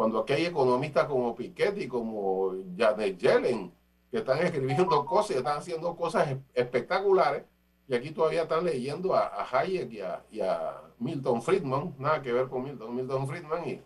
[0.00, 3.70] cuando aquí hay economistas como Piketty, como Janet Yellen,
[4.10, 7.42] que están escribiendo cosas y están haciendo cosas espectaculares,
[7.86, 9.92] y aquí todavía están leyendo a, Hayek
[10.30, 13.82] y a, Milton Friedman, nada que ver con Milton, Milton Friedman, y,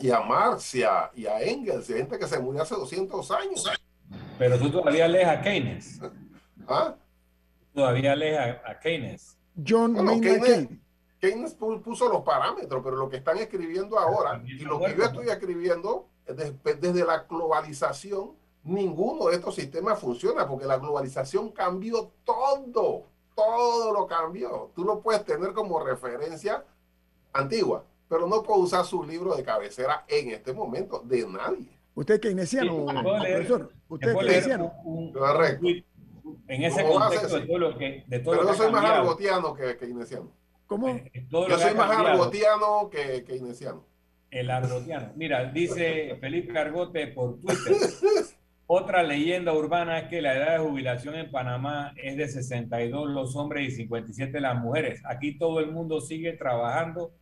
[0.00, 3.64] y a Marx y a, y a Engels, gente que se murió hace 200 años.
[4.38, 6.00] Pero tú todavía lees a Keynes.
[6.68, 6.94] ¿Ah?
[7.74, 9.38] Todavía lees a, a Keynes.
[9.66, 10.78] John Bueno, Maynard Keynes, Keynes.
[11.20, 15.04] Keynes pu- puso los parámetros, pero lo que están escribiendo ahora y lo que yo
[15.04, 18.32] estoy escribiendo desde, desde la globalización,
[18.64, 24.70] ninguno de estos sistemas funciona porque la globalización cambió todo, todo lo cambió.
[24.74, 26.64] Tú lo puedes tener como referencia
[27.32, 31.78] antigua, pero no puedo usar su libro de cabecera en este momento de nadie.
[31.94, 33.68] Usted es keynesiano, Sí, profesor.
[33.68, 34.72] Te Usted es keynesiano.
[34.84, 35.12] un-
[36.48, 38.52] en ese ¿Cómo vas a contexto de todo lo que, de todo Pero lo yo
[38.52, 40.32] que soy más argotiano que keynesiano.
[40.66, 40.88] ¿Cómo?
[40.88, 42.08] Eh, lo Yo soy más cambiado.
[42.22, 43.84] argotiano que keynesiano.
[44.30, 45.12] El argotiano.
[45.16, 47.74] Mira, dice Felipe Argote por Twitter.
[48.66, 53.36] Otra leyenda urbana es que la edad de jubilación en Panamá es de 62 los
[53.36, 55.02] hombres y 57 las mujeres.
[55.04, 57.12] Aquí todo el mundo sigue trabajando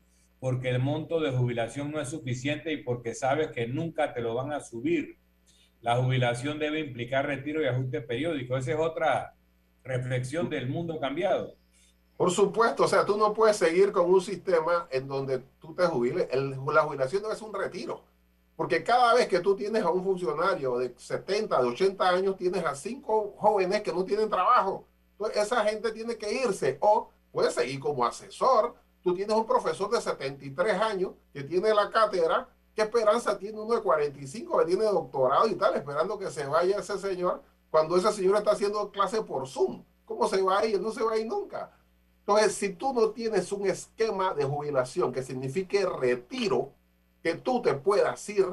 [0.41, 4.35] porque el monto de jubilación no es suficiente y porque sabes que nunca te lo
[4.35, 5.19] van a subir.
[5.83, 8.57] La jubilación debe implicar retiro y ajuste periódico.
[8.57, 9.35] Esa es otra
[9.85, 11.55] reflexión del mundo cambiado.
[12.17, 15.85] Por supuesto, o sea, tú no puedes seguir con un sistema en donde tú te
[15.87, 16.29] jubiles.
[16.31, 18.05] El- la jubilación no es un retiro.
[18.57, 22.63] Porque cada vez que tú tienes a un funcionario de 70, de 80 años, tienes
[22.63, 24.85] a cinco jóvenes que no tienen trabajo.
[25.13, 28.75] Entonces, esa gente tiene que irse o puede seguir como asesor.
[29.03, 32.49] Tú tienes un profesor de 73 años que tiene la cátedra.
[32.75, 36.79] ¿Qué esperanza tiene uno de 45 que tiene doctorado y tal, esperando que se vaya
[36.79, 39.83] ese señor cuando ese señor está haciendo clase por Zoom?
[40.05, 40.81] ¿Cómo se va a ir?
[40.81, 41.73] No se va a ir nunca.
[42.21, 46.73] Entonces, si tú no tienes un esquema de jubilación que signifique retiro,
[47.23, 48.47] que tú te puedas ir,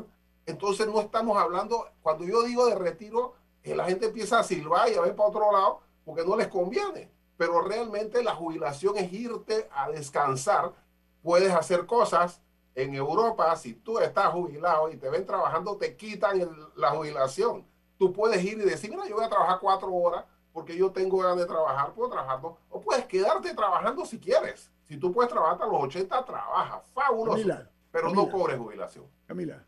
[0.45, 4.89] entonces no estamos hablando, cuando yo digo de retiro, que la gente empieza a silbar
[4.89, 7.11] y a ver para otro lado porque no les conviene.
[7.37, 10.73] Pero realmente la jubilación es irte a descansar.
[11.21, 12.41] Puedes hacer cosas.
[12.75, 17.65] En Europa, si tú estás jubilado y te ven trabajando, te quitan el- la jubilación.
[17.97, 21.17] Tú puedes ir y decir, mira, yo voy a trabajar cuatro horas porque yo tengo
[21.19, 22.55] ganas de trabajar, puedo trabajar dos.
[22.69, 24.71] O puedes quedarte trabajando si quieres.
[24.83, 26.81] Si tú puedes trabajar hasta los 80, trabaja.
[26.93, 27.37] Fabuloso.
[27.37, 29.05] Camila, pero no cobres jubilación.
[29.25, 29.63] Camila.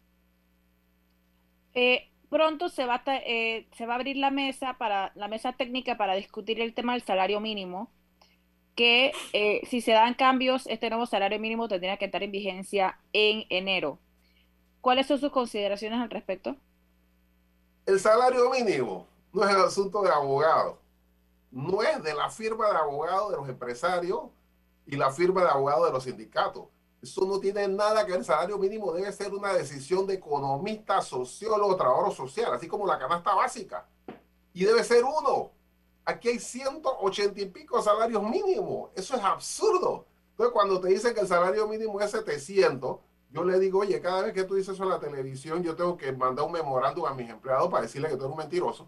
[1.73, 5.53] Eh, pronto se va, a, eh, se va a abrir la mesa para la mesa
[5.53, 7.91] técnica para discutir el tema del salario mínimo,
[8.75, 12.99] que eh, si se dan cambios, este nuevo salario mínimo tendría que estar en vigencia
[13.11, 13.99] en enero.
[14.81, 16.55] ¿Cuáles son sus consideraciones al respecto?
[17.85, 20.77] El salario mínimo no es el asunto de abogados,
[21.51, 24.21] no es de la firma de abogados de los empresarios
[24.85, 26.67] y la firma de abogados de los sindicatos.
[27.01, 28.19] Eso no tiene nada que ver.
[28.19, 32.99] El salario mínimo debe ser una decisión de economista, sociólogo, trabajador social, así como la
[32.99, 33.87] canasta básica.
[34.53, 35.51] Y debe ser uno.
[36.05, 38.89] Aquí hay 180 y pico salarios mínimos.
[38.95, 40.05] Eso es absurdo.
[40.31, 42.97] Entonces, cuando te dicen que el salario mínimo es 700,
[43.31, 45.95] yo le digo, oye, cada vez que tú dices eso en la televisión, yo tengo
[45.95, 48.87] que mandar un memorándum a mis empleados para decirle que tú eres un mentiroso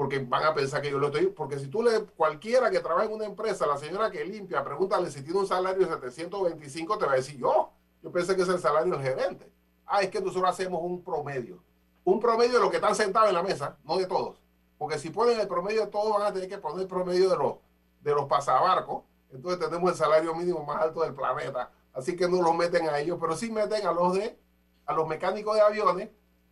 [0.00, 3.04] porque van a pensar que yo lo estoy, porque si tú le, cualquiera que trabaja
[3.04, 7.04] en una empresa, la señora que limpia, pregúntale si tiene un salario de 725, te
[7.04, 7.70] va a decir yo,
[8.02, 9.52] yo pensé que es el salario del gerente.
[9.84, 11.62] Ah, es que nosotros hacemos un promedio.
[12.02, 14.40] Un promedio de los que están sentados en la mesa, no de todos.
[14.78, 17.36] Porque si ponen el promedio de todos, van a tener que poner el promedio de
[17.36, 17.56] los,
[18.00, 19.02] de los pasabarcos.
[19.30, 21.72] Entonces tenemos el salario mínimo más alto del planeta.
[21.92, 24.38] Así que no los meten a ellos, pero sí meten a los de,
[24.86, 26.08] a los mecánicos de aviones,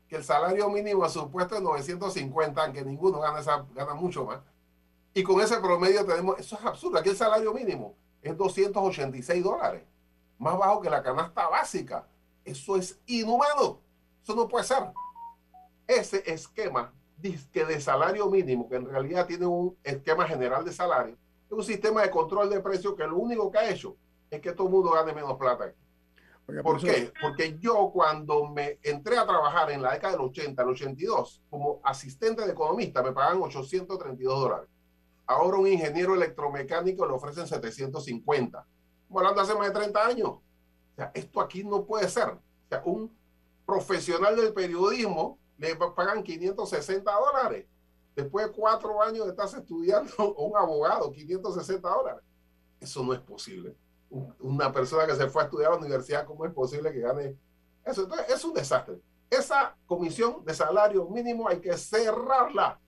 [0.08, 4.24] que el salario mínimo a su puesto es 950, aunque ninguno gana, esa, gana mucho
[4.24, 4.40] más.
[5.12, 9.82] Y con ese promedio tenemos, eso es absurdo, aquí el salario mínimo es 286 dólares,
[10.38, 12.06] más bajo que la canasta básica.
[12.44, 13.80] Eso es inhumano,
[14.22, 14.92] eso no puede ser.
[15.86, 16.92] Ese esquema
[17.52, 21.64] que de salario mínimo, que en realidad tiene un esquema general de salario, es un
[21.64, 23.96] sistema de control de precios que lo único que ha hecho
[24.30, 25.72] es que todo el mundo gane menos plata.
[26.62, 27.12] ¿Por qué?
[27.20, 31.80] Porque yo cuando me entré a trabajar en la década del 80, el 82, como
[31.84, 34.68] asistente de economista, me pagan 832 dólares.
[35.26, 38.66] Ahora un ingeniero electromecánico le ofrecen 750.
[39.02, 40.28] Estamos hablando hace más de 30 años.
[40.28, 40.42] O
[40.96, 42.28] sea, esto aquí no puede ser.
[42.30, 42.40] O
[42.70, 43.14] sea, un
[43.66, 47.66] profesional del periodismo le pagan 560 dólares.
[48.16, 52.24] Después de cuatro años de estar estudiando, un abogado, 560 dólares.
[52.80, 53.76] Eso no es posible
[54.10, 57.36] una persona que se fue a estudiar a la universidad, ¿cómo es posible que gane
[57.84, 58.02] eso?
[58.02, 58.96] Entonces, es un desastre.
[59.30, 62.80] Esa comisión de salario mínimo hay que cerrarla.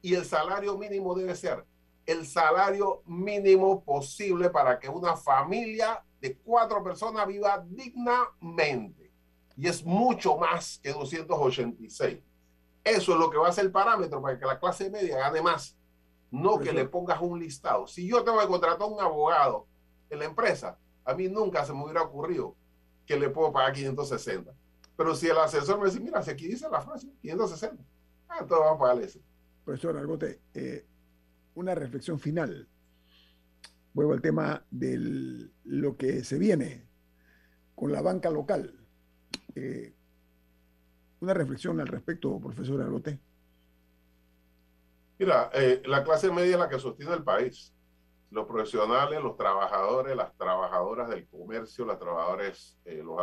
[0.00, 1.64] Y el salario mínimo debe ser
[2.06, 9.12] el salario mínimo posible para que una familia de cuatro personas viva dignamente.
[9.56, 12.18] Y es mucho más que 286.
[12.84, 15.42] Eso es lo que va a ser el parámetro para que la clase media gane
[15.42, 15.76] más.
[16.30, 17.86] No que le pongas un listado.
[17.86, 19.66] Si yo tengo que contratar a un abogado
[20.10, 22.56] en la empresa, a mí nunca se me hubiera ocurrido
[23.06, 24.52] que le puedo pagar 560.
[24.96, 27.82] Pero si el asesor me dice, mira, si aquí dice la frase, 560,
[28.28, 29.20] ah, entonces vamos a pagarle eso.
[29.64, 30.86] Profesor Argote, eh,
[31.54, 32.68] una reflexión final.
[33.92, 36.86] Vuelvo al tema de lo que se viene
[37.74, 38.74] con la banca local.
[39.54, 39.94] Eh,
[41.20, 43.18] una reflexión al respecto, profesor Argote.
[45.18, 47.72] Mira, eh, la clase media es la que sostiene el país
[48.30, 53.20] los profesionales, los trabajadores, las trabajadoras del comercio, las trabajadores, eh, los,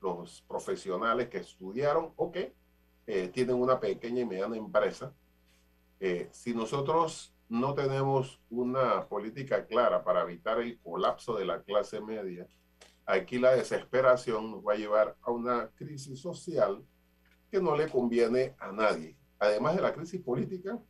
[0.00, 2.54] los, profesionales que estudiaron o que
[3.06, 5.14] eh, tienen una pequeña y mediana empresa.
[6.00, 12.00] Eh, si nosotros no tenemos una política clara para evitar el colapso de la clase
[12.00, 12.48] media,
[13.06, 16.84] aquí la desesperación nos va a llevar a una crisis social
[17.50, 19.16] que no le conviene a nadie.
[19.38, 20.80] Además de la crisis política,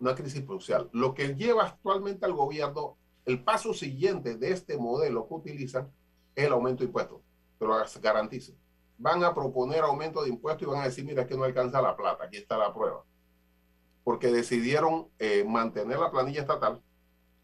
[0.00, 0.88] una crisis social.
[0.92, 2.96] Lo que lleva actualmente al gobierno,
[3.26, 5.92] el paso siguiente de este modelo que utilizan
[6.34, 7.20] es el aumento de impuestos.
[7.58, 8.54] Pero garantizo.
[8.96, 11.96] Van a proponer aumento de impuestos y van a decir, mira, que no alcanza la
[11.96, 13.04] plata, aquí está la prueba.
[14.02, 16.80] Porque decidieron eh, mantener la planilla estatal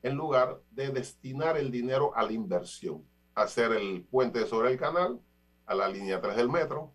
[0.03, 3.05] en lugar de destinar el dinero a la inversión,
[3.35, 5.21] hacer el puente sobre el canal,
[5.67, 6.93] a la línea 3 del metro,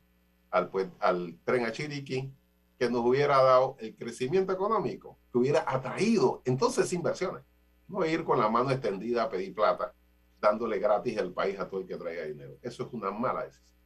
[0.49, 2.33] al tren a Chiriquí,
[2.81, 7.43] que nos hubiera dado el crecimiento económico, que hubiera atraído entonces inversiones.
[7.87, 9.93] No ir con la mano extendida a pedir plata,
[10.41, 12.57] dándole gratis el país a todo el que traiga dinero.
[12.63, 13.77] Eso es una mala decisión.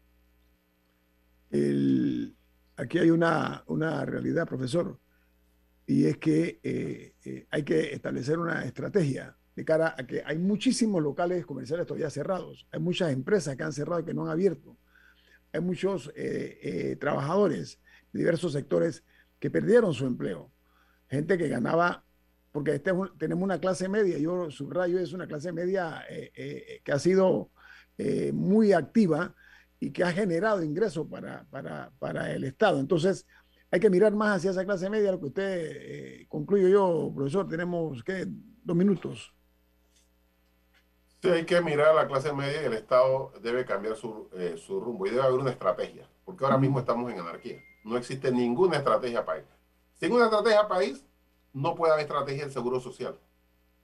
[2.78, 4.98] aquí hay una, una, realidad, profesor,
[5.86, 10.38] y es que eh, eh, hay que establecer una estrategia de cara a que hay
[10.38, 14.32] muchísimos locales comerciales todavía cerrados, hay muchas empresas que han cerrado y que no han
[14.32, 14.78] abierto,
[15.52, 17.78] hay muchos eh, trabajadores
[18.16, 19.04] diversos sectores
[19.40, 20.52] que perdieron su empleo.
[21.08, 22.04] Gente que ganaba,
[22.52, 26.92] porque este tenemos una clase media, yo subrayo, es una clase media eh, eh, que
[26.92, 27.52] ha sido
[27.98, 29.36] eh, muy activa
[29.80, 31.46] y que ha generado ingresos para,
[32.00, 32.80] para, el Estado.
[32.80, 33.28] Entonces,
[33.70, 38.04] hay que mirar más hacia esa clase media, lo que usted concluyo yo, profesor, tenemos
[38.04, 38.26] que
[38.64, 39.34] dos minutos.
[41.22, 44.80] Sí, hay que mirar a la clase media y el Estado debe cambiar su, su
[44.80, 47.62] rumbo y debe haber una estrategia, porque ahora mismo estamos en anarquía.
[47.86, 49.46] No existe ninguna estrategia país.
[49.94, 51.06] Sin una estrategia país,
[51.54, 53.18] no puede haber estrategia de seguro social,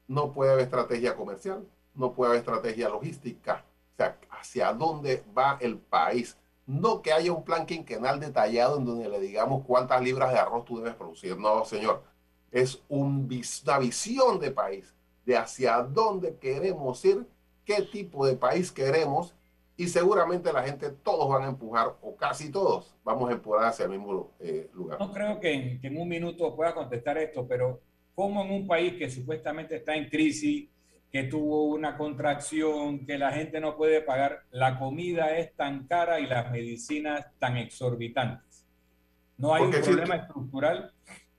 [0.07, 3.63] no puede haber estrategia comercial, no puede haber estrategia logística.
[3.93, 6.35] O sea, hacia dónde va el país.
[6.65, 10.65] No que haya un plan quinquenal detallado en donde le digamos cuántas libras de arroz
[10.65, 11.37] tú debes producir.
[11.37, 12.01] No, señor.
[12.51, 13.29] Es un,
[13.65, 14.95] una visión de país,
[15.25, 17.27] de hacia dónde queremos ir,
[17.65, 19.35] qué tipo de país queremos
[19.77, 23.85] y seguramente la gente, todos van a empujar, o casi todos, vamos a empujar hacia
[23.85, 24.99] el mismo eh, lugar.
[24.99, 27.81] No creo que en, que en, un minuto pueda contestar esto, pero
[28.13, 30.69] ¿cómo en un país que supuestamente está en crisis,
[31.11, 36.19] que tuvo una contracción, que la gente no puede pagar, la comida es tan cara
[36.19, 38.65] y las medicinas tan exorbitantes?
[39.37, 40.93] ¿No hay un problema estructural?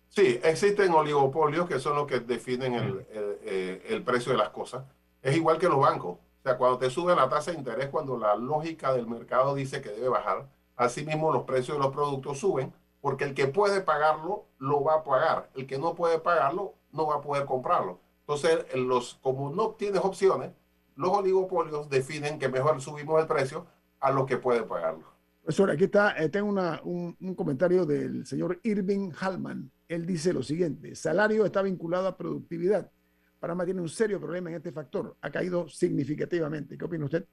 [0.09, 4.51] Sí, existen oligopolios que son los que definen el, el, eh, el precio de las
[4.51, 4.85] cosas.
[5.23, 8.19] Es igual que los bancos o sea, cuando te sube la tasa de interés, cuando
[8.19, 12.73] la lógica del mercado dice que debe bajar, asimismo los precios de los productos suben,
[13.01, 15.51] porque el que puede pagarlo, lo va a pagar.
[15.55, 18.01] El que no puede pagarlo, no va a poder comprarlo.
[18.23, 20.51] Entonces, los, como no tienes opciones,
[20.97, 23.67] los oligopolios definen que mejor subimos el precio
[24.01, 25.07] a los que pueden pagarlo.
[25.43, 29.71] Profesor, aquí está, eh, tengo una, un, un, comentario del señor Irving Hallman.
[29.87, 32.91] Él dice lo siguiente, salario está vinculado a productividad.
[33.43, 35.17] Panamá tiene un serio problema en este factor.
[35.21, 36.79] Ha caído significativamente.
[36.79, 37.27] ¿Qué opina usted?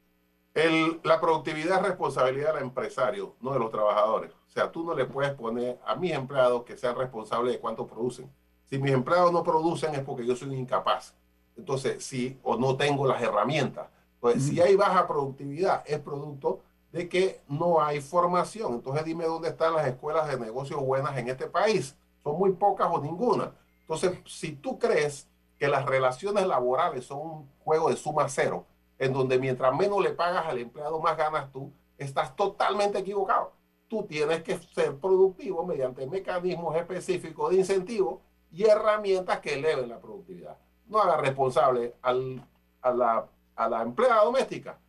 [0.55, 4.31] El, la productividad es responsabilidad del empresario, no de los trabajadores.
[4.31, 7.85] O sea, tú no le puedes poner a mis empleados que sean responsables de cuánto
[7.85, 8.27] producen.
[8.67, 11.13] Si mis empleados no producen es porque yo soy incapaz.
[11.55, 13.87] Entonces, si o no tengo las herramientas.
[14.15, 14.49] Entonces, uh -huh.
[14.49, 18.73] si hay baja productividad, es producto de que no hay formación.
[18.73, 21.95] Entonces, dime dónde están las escuelas de negocios buenas en este país.
[22.23, 23.53] Son muy pocas o ninguna.
[23.81, 25.29] Entonces, si tú crees
[25.59, 28.65] que las relaciones laborales son un juego de suma cero,
[28.97, 33.51] en donde mientras menos le pagas al empleado, más ganas tú, estás totalmente equivocado.
[33.87, 39.99] Tú tienes que ser productivo mediante mecanismos específicos de incentivo y herramientas que eleven la
[39.99, 40.57] productividad.
[40.87, 42.43] No haga responsable al,
[42.81, 44.79] a, la, a la empleada doméstica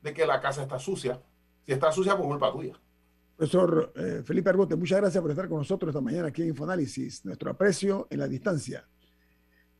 [0.00, 1.20] de que la casa está sucia.
[1.66, 2.74] Si está sucia, por culpa tuya.
[3.36, 7.24] Profesor eh, Felipe Argote, muchas gracias por estar con nosotros esta mañana aquí en Infoanálisis.
[7.24, 8.86] Nuestro aprecio en la distancia.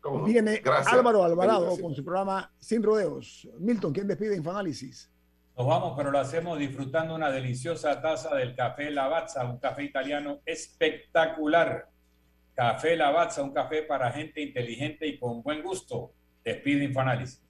[0.04, 0.24] No?
[0.24, 0.92] Viene Gracias.
[0.92, 3.48] Álvaro Alvarado con su programa Sin Rodeos.
[3.58, 5.10] Milton, ¿quién despide Infoanálisis?
[5.56, 10.40] Nos vamos, pero lo hacemos disfrutando una deliciosa taza del café Lavazza, un café italiano
[10.46, 11.90] espectacular.
[12.54, 16.12] Café Lavazza, un café para gente inteligente y con buen gusto.
[16.42, 17.44] Despide Infoanálisis.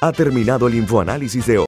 [0.00, 1.62] Ha terminado el Infoanálisis de hoy.